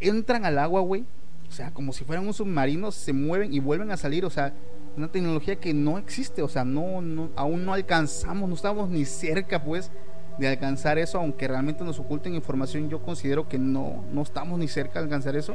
[0.00, 1.04] entran al agua, güey.
[1.48, 4.24] O sea, como si fueran un submarino, se mueven y vuelven a salir.
[4.24, 4.52] O sea,
[4.96, 6.42] una tecnología que no existe.
[6.42, 9.90] O sea, no, no, aún no alcanzamos, no estamos ni cerca, pues,
[10.38, 12.88] de alcanzar eso, aunque realmente nos oculten información.
[12.88, 15.54] Yo considero que no, no estamos ni cerca de alcanzar eso.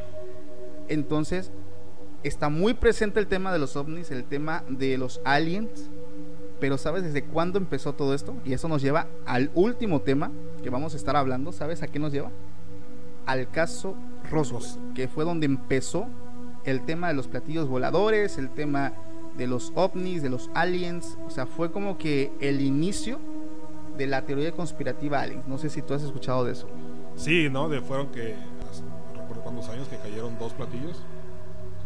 [0.88, 1.51] Entonces,
[2.24, 5.89] está muy presente el tema de los ovnis, el tema de los aliens.
[6.59, 8.36] Pero ¿sabes desde cuándo empezó todo esto?
[8.43, 11.51] Y eso nos lleva al último tema que vamos a estar hablando.
[11.51, 12.32] ¿Sabes a qué nos lleva?
[13.26, 13.95] Al caso
[14.30, 16.07] Roswell, que fue donde empezó
[16.65, 18.93] el tema de los platillos voladores, el tema
[19.38, 21.17] de los ovnis, de los aliens.
[21.26, 23.20] O sea, fue como que el inicio
[23.97, 25.47] de la teoría conspirativa aliens.
[25.47, 26.67] No sé si tú has escuchado de eso.
[27.15, 27.70] Sí, ¿no?
[27.70, 28.36] De fueron que.
[29.43, 31.01] Cuántos años que cayeron dos platillos.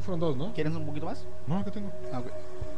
[0.04, 0.54] Fueron dos, ¿no?
[0.54, 1.26] ¿Quieres un poquito más?
[1.48, 1.92] No, que tengo.
[2.12, 2.28] Ah, ok.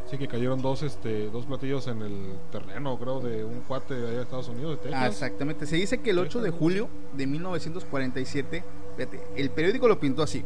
[0.09, 4.07] Sí, que cayeron dos, este, dos platillos en el terreno, creo, de un cuate de
[4.07, 5.01] allá de Estados Unidos, de Texas.
[5.01, 5.65] Ah, exactamente.
[5.65, 8.63] Se dice que el 8 de julio de 1947,
[8.95, 10.45] fíjate, el periódico lo pintó así.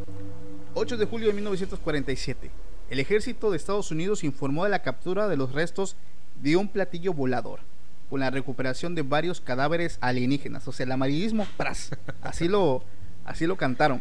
[0.72, 2.50] 8 de julio de 1947,
[2.88, 5.96] el ejército de Estados Unidos informó de la captura de los restos
[6.40, 7.60] de un platillo volador,
[8.08, 10.66] con la recuperación de varios cadáveres alienígenas.
[10.66, 11.90] O sea, el amarillismo, pras.
[12.22, 12.82] Así lo,
[13.26, 14.00] así lo cantaron.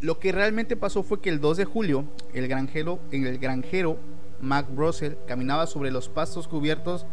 [0.00, 3.98] Lo que realmente pasó fue que el 2 de julio, el granjero, el granjero
[4.40, 7.06] Mac Russell caminaba sobre los pastos cubiertos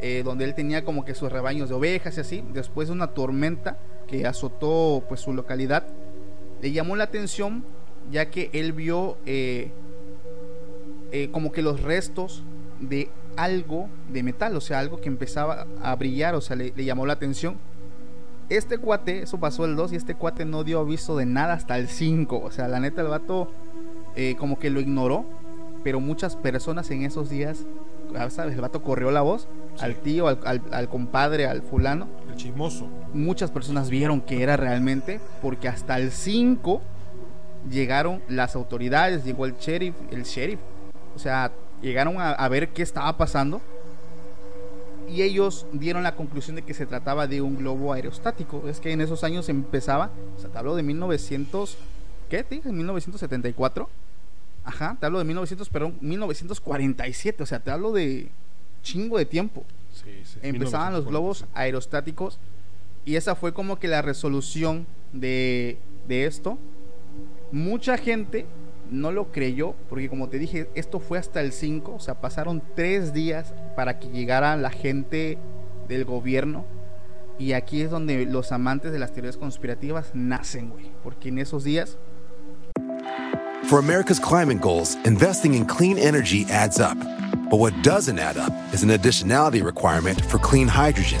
[0.00, 3.08] eh, donde él tenía como que sus rebaños de ovejas y así, después de una
[3.08, 3.78] tormenta
[4.08, 5.86] que azotó pues su localidad,
[6.60, 7.64] le llamó la atención
[8.10, 9.70] ya que él vio eh,
[11.12, 12.42] eh, como que los restos
[12.80, 16.84] de algo de metal, o sea, algo que empezaba a brillar, o sea, le, le
[16.84, 17.56] llamó la atención.
[18.48, 21.78] Este cuate, eso pasó el 2 y este cuate no dio aviso de nada hasta
[21.78, 23.50] el 5, o sea, la neta el vato
[24.16, 25.24] eh, como que lo ignoró,
[25.82, 27.64] pero muchas personas en esos días,
[28.16, 28.54] ah, ¿sabes?
[28.54, 29.84] El vato corrió la voz Sí.
[29.84, 32.06] al tío, al, al- al compadre, al fulano.
[32.30, 32.86] El chismoso.
[33.12, 36.80] Muchas personas vieron que era realmente, porque hasta el 5
[37.70, 40.60] llegaron las autoridades, llegó el sheriff, el sheriff,
[41.16, 41.50] o sea,
[41.82, 43.60] llegaron a, a ver qué estaba pasando
[45.08, 48.68] y ellos dieron la conclusión de que se trataba de un globo aerostático.
[48.68, 51.76] Es que en esos años empezaba, o sea, te hablo de 1900,
[52.30, 52.70] ¿qué te dije?
[52.72, 53.88] 1974.
[54.64, 58.28] Ajá, te hablo de 1900, perdón, 1947, o sea, te hablo de
[58.82, 60.38] chingo de tiempo Sí, sí.
[60.42, 61.10] empezaban los 1947.
[61.10, 62.38] globos aerostáticos
[63.04, 65.78] y esa fue como que la resolución de,
[66.08, 66.58] de esto.
[67.52, 68.46] Mucha gente
[68.90, 72.62] no lo creyó porque como te dije, esto fue hasta el 5, o sea, pasaron
[72.74, 75.38] tres días para que llegara la gente
[75.88, 76.64] del gobierno
[77.38, 81.64] y aquí es donde los amantes de las teorías conspirativas nacen, güey, porque en esos
[81.64, 81.98] días
[83.64, 86.98] For America's climate goals, investing in clean energy adds up.
[87.48, 91.20] But what doesn't add up is an additionality requirement for clean hydrogen.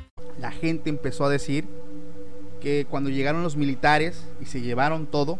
[0.39, 1.65] La gente empezó a decir
[2.59, 5.39] que cuando llegaron los militares y se llevaron todo,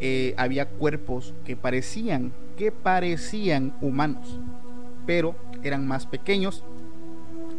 [0.00, 4.38] eh, había cuerpos que parecían, que parecían humanos,
[5.06, 6.64] pero eran más pequeños,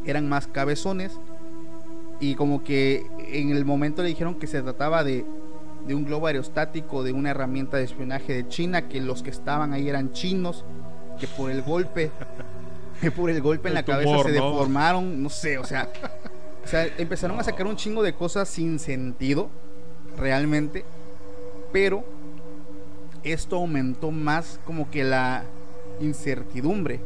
[0.05, 1.19] eran más cabezones
[2.19, 5.25] y como que en el momento le dijeron que se trataba de,
[5.87, 9.73] de un globo aerostático, de una herramienta de espionaje de China, que los que estaban
[9.73, 10.65] ahí eran chinos,
[11.19, 12.11] que por el golpe,
[13.01, 14.45] que por el golpe en la cabeza se ¿no?
[14.45, 15.89] deformaron, no sé, o sea,
[16.67, 19.49] o sea, empezaron a sacar un chingo de cosas sin sentido,
[20.17, 20.83] realmente,
[21.71, 22.03] pero
[23.23, 25.45] esto aumentó más como que la
[26.01, 26.99] incertidumbre,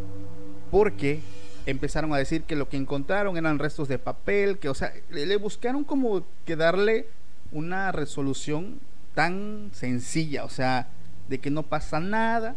[0.72, 1.20] porque
[1.68, 5.38] empezaron a decir que lo que encontraron eran restos de papel, que, o sea, le,
[5.38, 7.06] buscaron como que darle
[7.52, 8.80] una resolución
[9.14, 10.88] tan sencilla, o sea,
[11.30, 12.56] de que no pasa nada,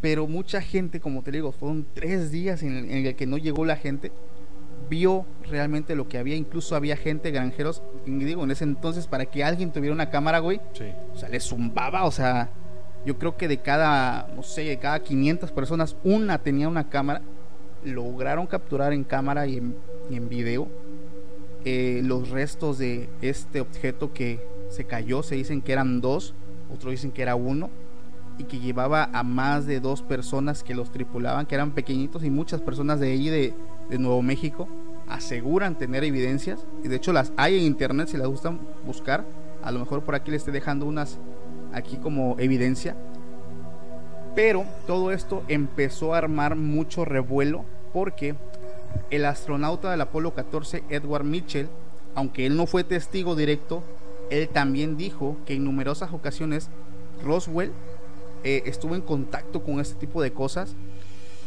[0.00, 3.76] pero mucha gente, como te digo, fueron tres días en el que no llegó la
[3.76, 4.10] gente,
[4.88, 9.44] vio realmente lo que había, incluso había gente, granjeros, digo, en ese entonces, para que
[9.44, 10.84] alguien tuviera una cámara, güey, Sí.
[11.14, 12.50] o sea, le zumbaba, o sea,
[13.04, 17.20] yo creo que de cada, no sé, de cada 500 personas, una tenía una cámara.
[17.84, 19.76] Lograron capturar en cámara y en,
[20.10, 20.68] y en video
[21.66, 25.22] eh, los restos de este objeto que se cayó.
[25.22, 26.34] Se dicen que eran dos,
[26.72, 27.68] otros dicen que era uno,
[28.38, 32.30] y que llevaba a más de dos personas que los tripulaban, que eran pequeñitos, y
[32.30, 33.54] muchas personas de allí, de,
[33.88, 34.68] de Nuevo México,
[35.08, 36.66] aseguran tener evidencias.
[36.82, 39.24] Y de hecho las hay en internet si las gustan buscar.
[39.62, 41.18] A lo mejor por aquí les estoy dejando unas
[41.72, 42.96] aquí como evidencia.
[44.34, 48.34] Pero todo esto empezó a armar mucho revuelo porque
[49.10, 51.68] el astronauta del Apolo 14, Edward Mitchell,
[52.14, 53.82] aunque él no fue testigo directo,
[54.30, 56.68] él también dijo que en numerosas ocasiones
[57.22, 57.72] Roswell
[58.42, 60.74] eh, estuvo en contacto con este tipo de cosas.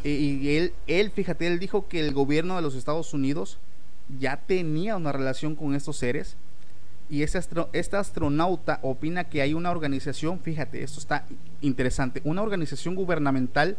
[0.04, 3.58] Y él, él, fíjate, él dijo que el gobierno de los Estados Unidos
[4.20, 6.38] ya tenía una relación con estos seres
[7.10, 11.26] y ese astro- este astronauta opina que hay una organización, fíjate, esto está
[11.62, 13.76] interesante, una organización gubernamental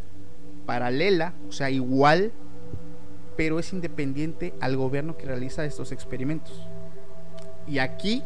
[0.66, 2.32] paralela, o sea, igual,
[3.36, 6.62] pero es independiente al gobierno que realiza estos experimentos.
[7.66, 8.22] Y aquí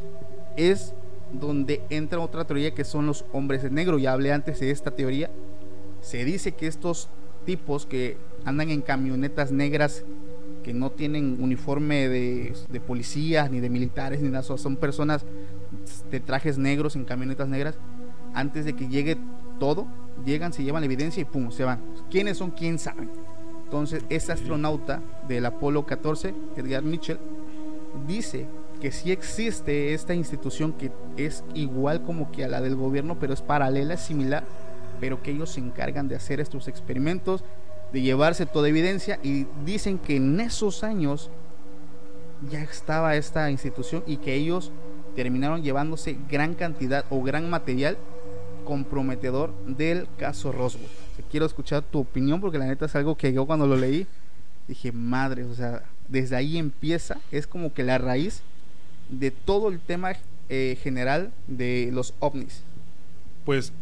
[0.57, 0.95] es
[1.32, 3.99] donde entra otra teoría que son los hombres de negro.
[3.99, 5.30] Ya hablé antes de esta teoría.
[6.01, 7.09] Se dice que estos
[7.45, 10.05] tipos que andan en camionetas negras
[10.62, 15.24] que no tienen uniforme de, de policías ni de militares ni nada, son personas
[16.11, 17.76] de trajes negros en camionetas negras.
[18.34, 19.16] Antes de que llegue
[19.59, 19.86] todo,
[20.24, 21.80] llegan, se llevan la evidencia y pum, se van.
[22.11, 22.51] ¿Quiénes son?
[22.51, 23.11] ¿Quién saben?
[23.64, 27.18] Entonces, este astronauta del Apolo 14, Edgar Mitchell,
[28.07, 28.47] dice
[28.80, 33.32] que sí existe esta institución que es igual como que a la del gobierno, pero
[33.32, 34.45] es paralela, similar,
[35.03, 37.42] pero que ellos se encargan de hacer estos experimentos,
[37.92, 41.28] de llevarse toda evidencia y dicen que en esos años
[42.48, 44.70] ya estaba esta institución y que ellos
[45.16, 47.98] terminaron llevándose gran cantidad o gran material
[48.64, 50.86] comprometedor del caso Roswell.
[51.32, 54.07] Quiero escuchar tu opinión porque la neta es algo que yo cuando lo leí
[54.68, 58.42] dije, madre, o sea, desde ahí empieza, es como que la raíz
[59.09, 60.12] de todo el tema
[60.48, 62.62] eh, general de los ovnis.
[63.44, 63.72] Pues,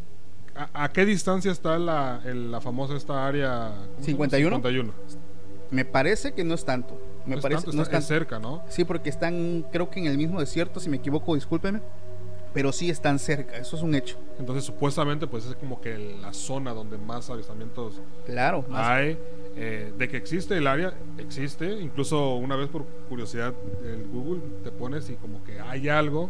[0.54, 4.56] ¿a, qué distancia está la, la famosa esta área 51?
[4.56, 4.92] 51?
[5.70, 7.00] Me parece que no es tanto.
[7.26, 8.62] Me no parece tanto, no está, cerca, ¿no?
[8.68, 11.80] Sí, porque están, creo que en el mismo desierto, si me equivoco, discúlpeme.
[12.52, 14.18] Pero sí están cerca, eso es un hecho.
[14.40, 19.16] Entonces, supuestamente, pues es como que la zona donde más avistamientos claro, hay.
[19.56, 21.80] Eh, de que existe el área, existe.
[21.80, 26.28] Incluso una vez por curiosidad, el Google te pones y como que hay algo.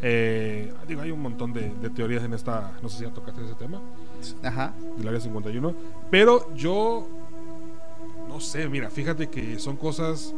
[0.00, 2.72] Eh, digo, hay un montón de, teorías en esta.
[2.82, 3.80] No sé si ya tocaste ese tema.
[4.42, 4.74] Ajá.
[4.96, 5.74] Del área 51.
[6.10, 7.08] Pero yo.
[8.28, 10.34] No sé, mira, fíjate que son cosas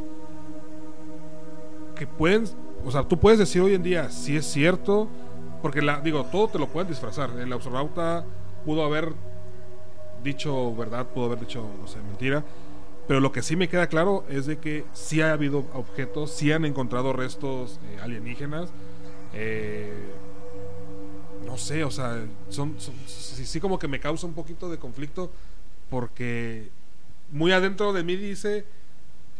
[1.96, 2.44] que pueden.
[2.84, 5.08] O sea, tú puedes decir hoy en día si es cierto.
[5.60, 7.30] Porque, la, digo, todo te lo pueden disfrazar.
[7.38, 8.24] El astronauta
[8.64, 9.12] pudo haber
[10.24, 12.44] dicho verdad, pudo haber dicho, no sé, mentira.
[13.06, 16.52] Pero lo que sí me queda claro es de que sí ha habido objetos, sí
[16.52, 18.70] han encontrado restos eh, alienígenas.
[19.34, 19.92] Eh,
[21.46, 22.76] no sé, o sea, son,
[23.06, 25.30] sí, como que me causa un poquito de conflicto
[25.88, 26.68] porque
[27.30, 28.64] muy adentro de mí dice,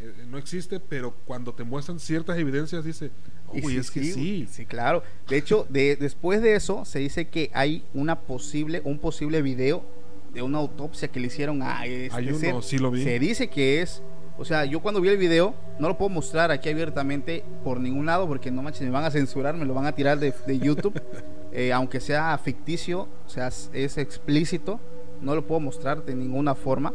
[0.00, 3.10] eh, no existe, pero cuando te muestran ciertas evidencias dice,
[3.52, 4.48] uy, es que sí.
[4.50, 5.02] Sí, claro.
[5.28, 9.84] De hecho, de, después de eso se dice que hay una posible, un posible video
[10.32, 13.02] de una autopsia que le hicieron a este sí lo vi.
[13.02, 14.02] Se dice que es,
[14.40, 18.06] o sea, yo cuando vi el video, no lo puedo mostrar aquí abiertamente por ningún
[18.06, 20.98] lado, porque no manches, me van a censurar, me lo van a tirar de, YouTube,
[21.52, 24.80] eh, aunque sea ficticio, o sea, es explícito,
[25.20, 26.94] no lo puedo mostrar de ninguna forma,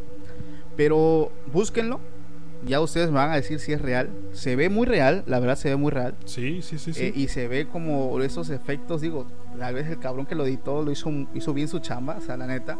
[0.75, 1.99] pero búsquenlo,
[2.65, 4.09] ya ustedes me van a decir si es real.
[4.33, 6.15] Se ve muy real, la verdad se ve muy real.
[6.25, 6.93] Sí, sí, sí.
[6.93, 7.03] sí.
[7.03, 9.27] Eh, y se ve como esos efectos, digo,
[9.59, 12.37] tal vez el cabrón que lo editó lo hizo, hizo bien su chamba, o sea,
[12.37, 12.79] la neta.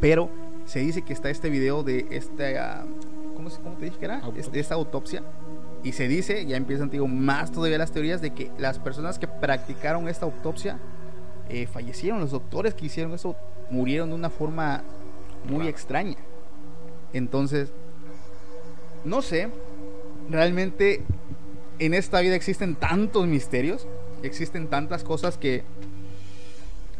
[0.00, 0.30] Pero
[0.66, 2.84] se dice que está este video de esta,
[3.62, 4.20] ¿cómo, te dije que era?
[4.20, 5.22] De esta autopsia.
[5.82, 9.26] Y se dice, ya empiezan, digo, más todavía las teorías de que las personas que
[9.26, 10.78] practicaron esta autopsia
[11.48, 12.20] eh, fallecieron.
[12.20, 13.36] Los doctores que hicieron eso
[13.70, 14.82] murieron de una forma
[15.48, 16.16] muy extraña.
[17.12, 17.72] Entonces,
[19.04, 19.50] no sé,
[20.30, 21.02] realmente
[21.78, 23.86] en esta vida existen tantos misterios,
[24.22, 25.64] existen tantas cosas que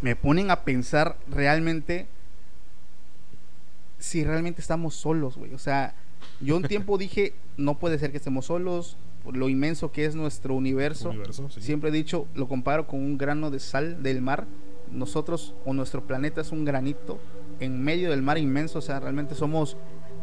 [0.00, 2.08] me ponen a pensar realmente
[3.98, 5.54] si realmente estamos solos, güey.
[5.54, 5.94] O sea,
[6.42, 10.14] yo un tiempo dije, no puede ser que estemos solos, por lo inmenso que es
[10.14, 11.12] nuestro universo.
[11.58, 14.46] Siempre he dicho, lo comparo con un grano de sal del mar.
[14.90, 17.18] Nosotros o nuestro planeta es un granito
[17.60, 19.76] en medio del mar inmenso, o sea, realmente somos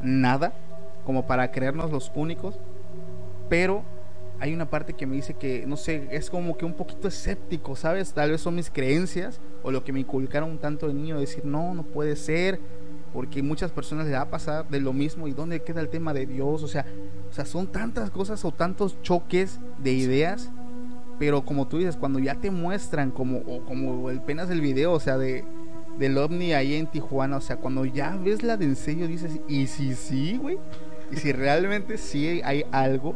[0.04, 0.54] nada
[1.06, 2.56] como para creernos los únicos.
[3.50, 3.84] Pero
[4.40, 7.76] hay una parte que me dice que, no sé, es como que un poquito escéptico,
[7.76, 8.14] ¿sabes?
[8.14, 11.46] Tal vez son mis creencias o lo que me inculcaron un tanto de niño, decir,
[11.46, 12.60] no, no puede ser
[13.14, 16.14] porque muchas personas le va a pasar de lo mismo y dónde queda el tema
[16.14, 16.86] de Dios, o sea,
[17.30, 20.50] o sea, son tantas cosas o tantos choques de ideas,
[21.18, 24.94] pero como tú dices, cuando ya te muestran como o como el penas del video,
[24.94, 25.46] o sea, de
[25.98, 29.40] del ovni ahí en Tijuana, o sea, cuando ya ves la de en serio dices,
[29.50, 30.58] ¿y si sí, güey?
[31.12, 33.14] ¿Y si realmente sí hay algo?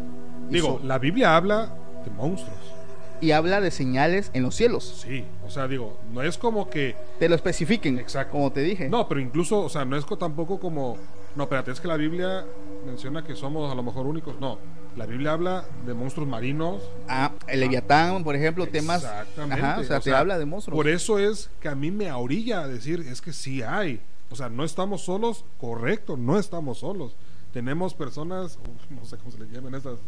[0.50, 1.74] Digo, la Biblia habla
[2.04, 2.83] de monstruos
[3.22, 5.04] y habla de señales en los cielos.
[5.06, 6.96] Sí, o sea, digo, no es como que...
[7.20, 8.34] Te lo especifiquen, Exacto.
[8.34, 8.90] como te dije.
[8.90, 10.98] No, pero incluso, o sea, no es tampoco como...
[11.36, 12.46] No, espérate, es que la Biblia
[12.86, 14.40] menciona que somos a lo mejor únicos.
[14.40, 14.60] No,
[14.96, 16.84] la Biblia habla de monstruos marinos.
[17.08, 19.04] Ah, el Leviatán, por ejemplo, temas...
[19.04, 19.66] Exactamente.
[19.66, 20.78] Ajá, o sea, te habla de monstruos.
[20.78, 24.02] Por eso es que a mí me orilla a decir, es que sí hay.
[24.30, 27.16] O sea, no estamos solos, correcto, no estamos solos.
[27.52, 28.58] Tenemos personas,
[28.90, 30.00] no sé cómo se les llaman estas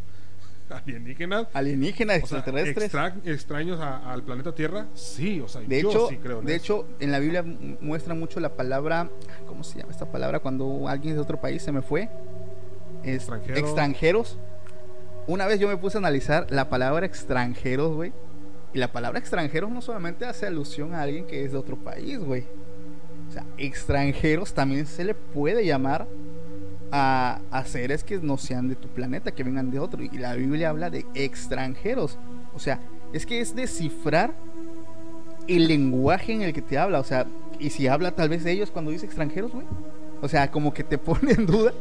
[0.70, 1.48] alienígenas.
[1.54, 2.92] Alienígenas extraterrestres.
[3.26, 6.88] extraños al planeta Tierra, sí, o sea, de yo hecho, sí creo en De hecho,
[7.00, 7.44] en la Biblia
[7.82, 9.10] muestra mucho la palabra,
[9.48, 10.40] ¿cómo se llama esta palabra?
[10.40, 12.10] Cuando alguien de otro país se me fue.
[13.04, 14.38] Extranjeros.
[15.28, 18.14] Una vez yo me puse a analizar la palabra extranjeros, güey.
[18.74, 22.20] Y la palabra extranjeros no solamente hace alusión a alguien que es de otro país,
[22.20, 22.46] güey.
[23.30, 26.08] O sea, extranjeros también se le puede llamar
[26.92, 30.04] a, seres que no sean de tu planeta, que vengan de otro.
[30.04, 32.18] Y la Biblia habla de extranjeros.
[32.54, 32.80] O sea,
[33.14, 34.34] es que es descifrar
[35.48, 37.00] el lenguaje en el que te habla.
[37.00, 37.26] O sea,
[37.60, 39.66] y si habla tal vez de ellos cuando dice extranjeros, güey.
[40.22, 41.74] O sea, como que te pone en duda.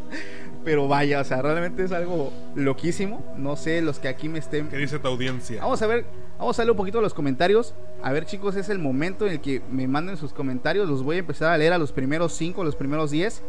[0.65, 3.23] Pero vaya, o sea, realmente es algo loquísimo.
[3.37, 4.69] No sé, los que aquí me estén.
[4.69, 5.61] ¿Qué dice tu audiencia?
[5.61, 6.07] Vamos a ver,
[6.39, 7.75] vamos a leer un poquito los comentarios.
[8.03, 10.89] A ver, chicos, es el momento en el que me manden sus comentarios.
[10.89, 13.43] Los voy a empezar a leer a los primeros 5, los primeros 10,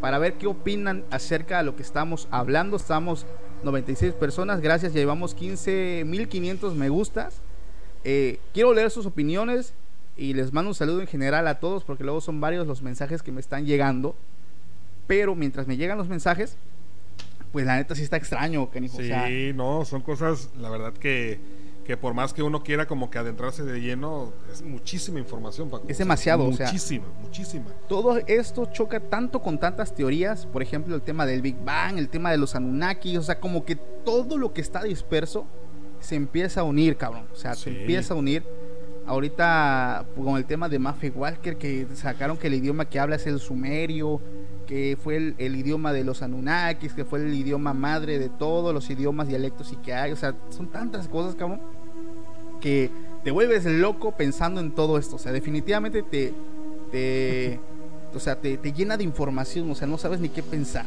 [0.00, 2.76] para ver qué opinan acerca de lo que estamos hablando.
[2.76, 3.26] Estamos
[3.64, 7.40] 96 personas, gracias, ya llevamos 15.500 me gustas.
[8.04, 9.74] Eh, quiero leer sus opiniones
[10.16, 13.22] y les mando un saludo en general a todos porque luego son varios los mensajes
[13.22, 14.16] que me están llegando.
[15.06, 16.56] Pero mientras me llegan los mensajes,
[17.52, 18.98] pues la neta sí está extraño, Canijo.
[18.98, 21.40] Sí, no, son cosas, la verdad que,
[21.88, 25.84] que por más que uno quiera como que adentrarse de lleno, es muchísima información, Paco.
[25.88, 26.66] Es O sea, demasiado, o sea.
[26.66, 27.64] Muchísima, muchísima.
[27.88, 32.10] todo esto choca tanto con tantas teorías, por ejemplo, el tema del Big Bang, el
[32.10, 35.46] tema de los Anunnaki, o sea, como que todo lo que está disperso
[35.98, 37.26] se empieza a unir, cabrón.
[37.32, 37.62] O sea, Sí.
[37.70, 38.44] se empieza a unir.
[39.06, 43.26] Ahorita con el tema de Maffei Walker, que sacaron que el idioma que habla es
[43.26, 44.20] el sumerio,
[44.66, 48.74] que fue el, el idioma de los Anunnakis, que fue el idioma madre de todos
[48.74, 50.12] los idiomas, dialectos y que hay.
[50.12, 51.62] O sea, son tantas cosas, cabrón,
[52.60, 52.90] que
[53.24, 55.16] te vuelves loco pensando en todo esto.
[55.16, 57.60] O sea, definitivamente te,
[58.14, 59.70] o sea, te, llena de información.
[59.70, 60.86] O sea, no sabes ni qué pensar.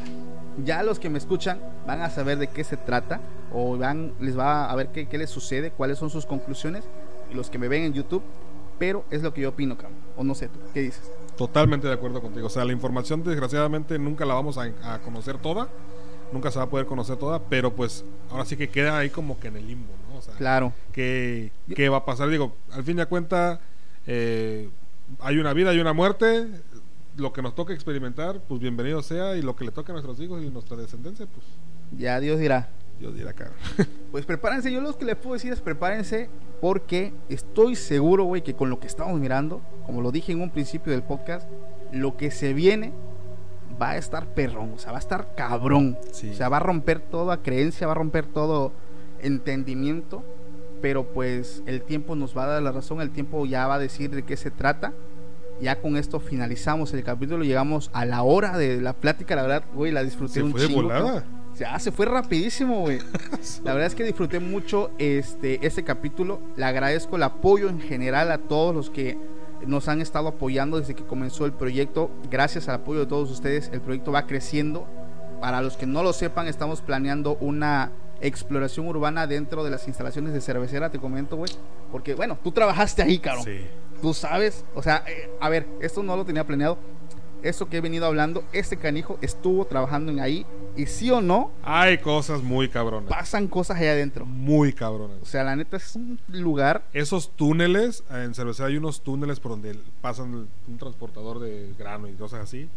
[0.64, 3.20] Ya los que me escuchan van a saber de qué se trata
[3.52, 6.84] o van, les va a ver qué, les sucede, cuáles son sus conclusiones.
[7.30, 8.22] Y los que me ven en YouTube,
[8.78, 9.98] pero es lo que yo opino, cabrón.
[10.16, 11.10] O no sé tú, ¿qué dices?
[11.36, 12.46] Totalmente de acuerdo contigo.
[12.46, 15.68] O sea, la información desgraciadamente nunca la vamos a, a conocer toda.
[16.32, 19.38] Nunca se va a poder conocer toda, pero pues ahora sí que queda ahí como
[19.38, 19.92] que en el limbo.
[20.22, 20.72] O sea, Claro.
[20.92, 22.28] ¿qué, qué va a pasar?
[22.28, 23.58] Digo, al fin de cuentas,
[24.06, 24.68] eh,
[25.20, 26.46] hay una vida, hay una muerte.
[27.16, 29.36] Lo que nos toca experimentar, pues bienvenido sea.
[29.36, 31.44] Y lo que le toca a nuestros hijos y nuestra descendencia, pues
[31.98, 32.68] Ya Dios dirá.
[33.00, 33.50] Dios dirá acá.
[34.12, 36.28] Pues prepárense, yo lo que les puedo decir es prepárense
[36.60, 40.50] porque estoy seguro, güey, que con lo que estamos mirando, como lo dije en un
[40.50, 41.48] principio del podcast,
[41.92, 42.92] lo que se viene
[43.80, 45.98] va a estar perrón, o sea, va a estar cabrón.
[46.12, 46.30] Sí.
[46.30, 48.72] O sea, va a romper toda creencia, va a romper todo
[49.22, 50.22] entendimiento,
[50.80, 53.78] pero pues el tiempo nos va a dar la razón, el tiempo ya va a
[53.78, 54.92] decir de qué se trata.
[55.60, 59.64] Ya con esto finalizamos el capítulo, llegamos a la hora de la plática, la verdad,
[59.74, 61.24] güey, la disfruté Se un fue chingo, volada.
[61.58, 62.98] Ya, se fue rapidísimo, güey.
[63.62, 66.40] La verdad es que disfruté mucho este, este capítulo.
[66.56, 69.18] Le agradezco el apoyo en general a todos los que
[69.66, 72.10] nos han estado apoyando desde que comenzó el proyecto.
[72.30, 74.86] Gracias al apoyo de todos ustedes, el proyecto va creciendo.
[75.40, 77.92] Para los que no lo sepan, estamos planeando una
[78.22, 81.50] exploración urbana dentro de las instalaciones de cervecera, te comento, güey.
[81.90, 83.42] Porque, bueno, tú trabajaste ahí, caro.
[83.42, 83.66] Sí.
[84.00, 86.78] Tú sabes, o sea, eh, a ver, esto no lo tenía planeado.
[87.42, 90.46] Esto que he venido hablando, este canijo estuvo trabajando en ahí.
[90.76, 93.10] Y sí o no, Hay cosas muy cabronas.
[93.10, 94.24] pasan cosas allá adentro.
[94.24, 95.18] Muy cabronas.
[95.20, 96.84] O sea, la neta es un lugar.
[96.92, 102.12] Esos túneles, en cerveza hay unos túneles por donde pasan un transportador de grano y
[102.14, 102.68] cosas así.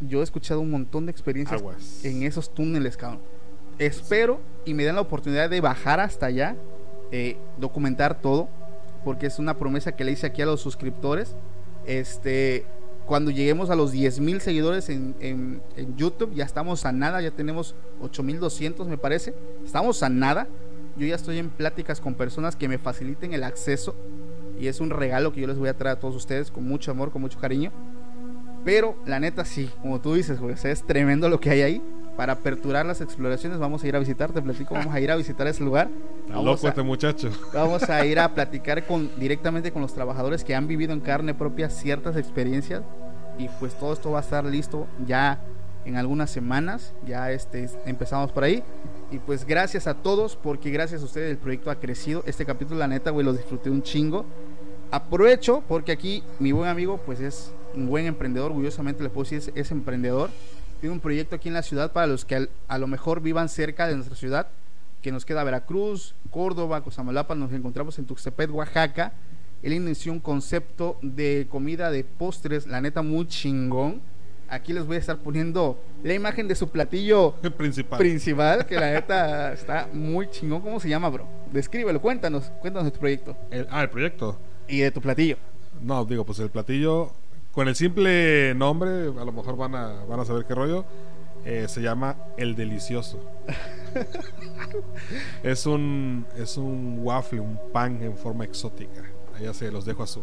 [0.00, 2.04] Yo he escuchado un montón de experiencias Aguas.
[2.04, 3.20] en esos túneles, cabrón.
[3.78, 6.56] Espero y me den la oportunidad de bajar hasta allá,
[7.12, 8.48] eh, documentar todo,
[9.04, 11.34] porque es una promesa que le hice aquí a los suscriptores.
[11.86, 12.64] Este,
[13.06, 17.20] cuando lleguemos a los 10 mil seguidores en, en- en YouTube, ya estamos a nada,
[17.20, 19.34] ya tenemos 8200 me parece.
[19.64, 20.46] Estamos a nada.
[20.96, 23.94] Yo ya estoy en pláticas con personas que me faciliten el acceso
[24.58, 26.90] y es un regalo que yo les voy a traer a todos ustedes con mucho
[26.90, 27.72] amor, con mucho cariño.
[28.64, 31.62] Pero la neta sí, como tú dices, güey, o sea, es tremendo lo que hay
[31.62, 31.82] ahí.
[32.16, 35.16] Para aperturar las exploraciones vamos a ir a visitar, te platico, vamos a ir a
[35.16, 35.88] visitar ese lugar.
[36.20, 37.30] Está Vamos loco a- este muchacho.
[37.54, 41.32] Vamos a ir a platicar con, directamente con los trabajadores que han vivido en carne
[41.32, 42.82] propia ciertas experiencias
[43.38, 45.40] y pues todo esto va a estar listo ya
[45.86, 48.62] en algunas semanas, ya este, empezamos por ahí
[49.10, 52.78] y pues gracias a todos porque gracias a ustedes el proyecto ha crecido, este capítulo
[52.80, 54.26] la neta güey lo disfruté un chingo,
[54.90, 59.38] aprovecho porque aquí mi buen amigo pues es un buen emprendedor, orgullosamente le puedo decir
[59.38, 60.30] es, es emprendedor,
[60.80, 63.48] tiene un proyecto aquí en la ciudad para los que al- a lo mejor vivan
[63.48, 64.48] cerca de nuestra ciudad
[65.02, 69.12] que nos queda Veracruz, Córdoba, Cosamaloapan, nos encontramos en Tuxtepec, Oaxaca.
[69.62, 74.00] Él inició un concepto de comida de postres, la neta muy chingón.
[74.48, 77.98] Aquí les voy a estar poniendo la imagen de su platillo Principal.
[77.98, 80.60] principal, que la neta está muy chingón.
[80.60, 81.26] ¿Cómo se llama, bro?
[81.52, 84.38] Descríbelo, cuéntanos, cuéntanos de tu proyecto El- ah, el proyecto.
[84.68, 85.36] y de tu platillo.
[85.80, 87.12] No, digo, pues el platillo,
[87.52, 88.90] con el simple nombre,
[89.20, 90.84] a lo mejor van a, van a saber qué rollo.
[91.44, 93.18] eh, se llama El Delicioso.
[95.42, 99.02] es un es un waffle, un pan en forma exótica.
[99.34, 100.22] Allá se los dejo a su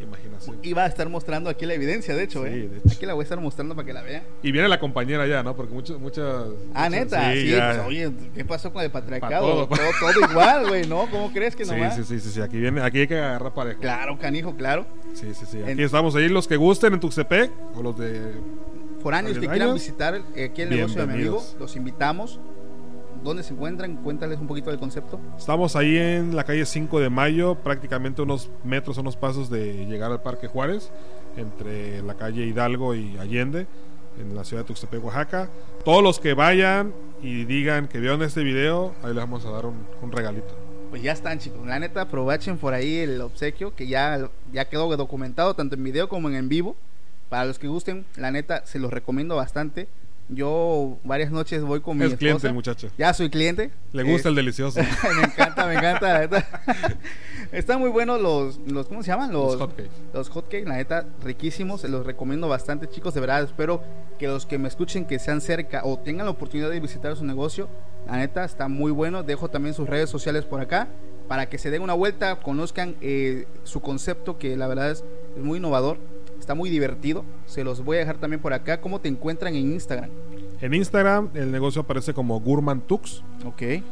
[0.00, 0.56] Imaginación.
[0.62, 2.68] Y va a estar mostrando aquí la evidencia, de hecho, Sí, ¿eh?
[2.68, 2.88] de hecho.
[2.96, 4.22] Aquí la voy a estar mostrando para que la vean.
[4.42, 5.54] Y viene la compañera ya, ¿no?
[5.56, 6.24] Porque muchas, muchas.
[6.74, 7.32] Ah, muchas- neta.
[7.32, 9.66] Sí, pues, oye, ¿qué pasó con el patriarcado?
[9.66, 9.68] todo.
[9.68, 11.08] Todo, todo igual, güey, ¿no?
[11.10, 11.90] ¿Cómo crees que sí, no va?
[11.90, 13.80] sí, sí, sí, sí, Aquí viene, aquí hay que agarrar parejo.
[13.80, 14.86] Claro, canijo, claro.
[15.14, 15.62] Sí, sí, sí.
[15.62, 18.34] Aquí En- estamos ahí los que gusten en Tuxtepec o los de
[19.02, 22.40] Foráneos que quieran visitar eh, aquí el negocio de mi amigo, los invitamos.
[23.22, 23.96] ¿Dónde se encuentran?
[23.96, 25.20] Cuéntales un poquito del concepto.
[25.36, 30.10] Estamos ahí en la calle 5 de Mayo, prácticamente unos metros, unos pasos de llegar
[30.12, 30.90] al Parque Juárez,
[31.36, 33.66] entre la calle Hidalgo y Allende,
[34.20, 35.48] en la ciudad de Tuxtepec, Oaxaca.
[35.84, 36.92] Todos los que vayan
[37.22, 40.54] y digan que vieron este video, ahí les vamos a dar un, un regalito.
[40.90, 41.66] Pues ya están, chicos.
[41.66, 46.08] La neta, aprovechen por ahí el obsequio que ya, ya quedó documentado tanto en video
[46.08, 46.76] como en en vivo.
[47.28, 49.86] Para los que gusten, la neta, se los recomiendo bastante.
[50.28, 52.90] Yo varias noches voy con mi Es cliente el muchacho.
[52.98, 53.70] Ya soy cliente.
[53.92, 54.78] Le gusta el delicioso.
[55.16, 56.22] me encanta, me encanta.
[57.52, 59.32] Están muy buenos los, los ¿cómo se llaman?
[59.32, 59.90] Los hotcakes.
[60.12, 61.80] Los hotcakes, la neta, riquísimos.
[61.80, 63.14] Se los recomiendo bastante, chicos.
[63.14, 63.82] De verdad, espero
[64.18, 67.24] que los que me escuchen que sean cerca o tengan la oportunidad de visitar su
[67.24, 67.70] negocio,
[68.06, 69.22] la neta, está muy bueno.
[69.22, 70.88] Dejo también sus redes sociales por acá
[71.26, 75.04] para que se den una vuelta, conozcan eh, su concepto, que la verdad es,
[75.36, 75.98] es muy innovador.
[76.48, 77.26] Está muy divertido.
[77.44, 78.80] Se los voy a dejar también por acá.
[78.80, 80.08] ¿Cómo te encuentran en Instagram?
[80.62, 83.82] En Instagram el negocio aparece como Gurman Tux Ok.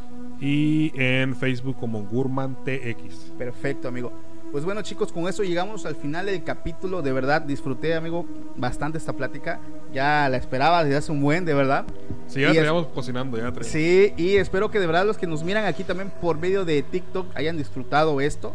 [0.41, 3.33] y en Facebook como Gurman TX.
[3.37, 4.11] Perfecto, amigo.
[4.53, 7.03] Pues bueno, chicos, con eso llegamos al final del capítulo.
[7.03, 8.25] De verdad, disfruté, amigo,
[8.57, 9.61] bastante esta plática.
[9.93, 11.85] Ya la esperaba desde hace un buen, de verdad.
[12.27, 13.67] Sí, ya Y es- traíamos cocinando, ya traíamos.
[13.67, 16.83] Sí, y espero que de verdad los que nos miran aquí también por medio de
[16.83, 18.55] TikTok hayan disfrutado esto.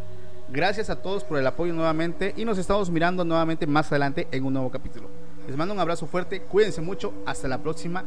[0.53, 4.43] Gracias a todos por el apoyo nuevamente y nos estamos mirando nuevamente más adelante en
[4.43, 5.09] un nuevo capítulo.
[5.47, 8.03] Les mando un abrazo fuerte, cuídense mucho, hasta la próxima.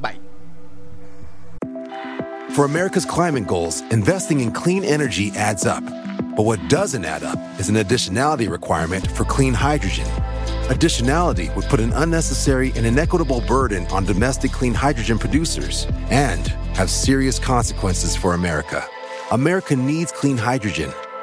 [0.00, 0.18] Bye.
[2.54, 5.84] For America's climate goals, investing in clean energy adds up.
[6.36, 10.06] But what doesn't add up is an additionality requirement for clean hydrogen.
[10.70, 16.88] Additionality would put an unnecessary and inequitable burden on domestic clean hydrogen producers and have
[16.88, 18.82] serious consequences for America.
[19.32, 20.90] America needs clean hydrogen,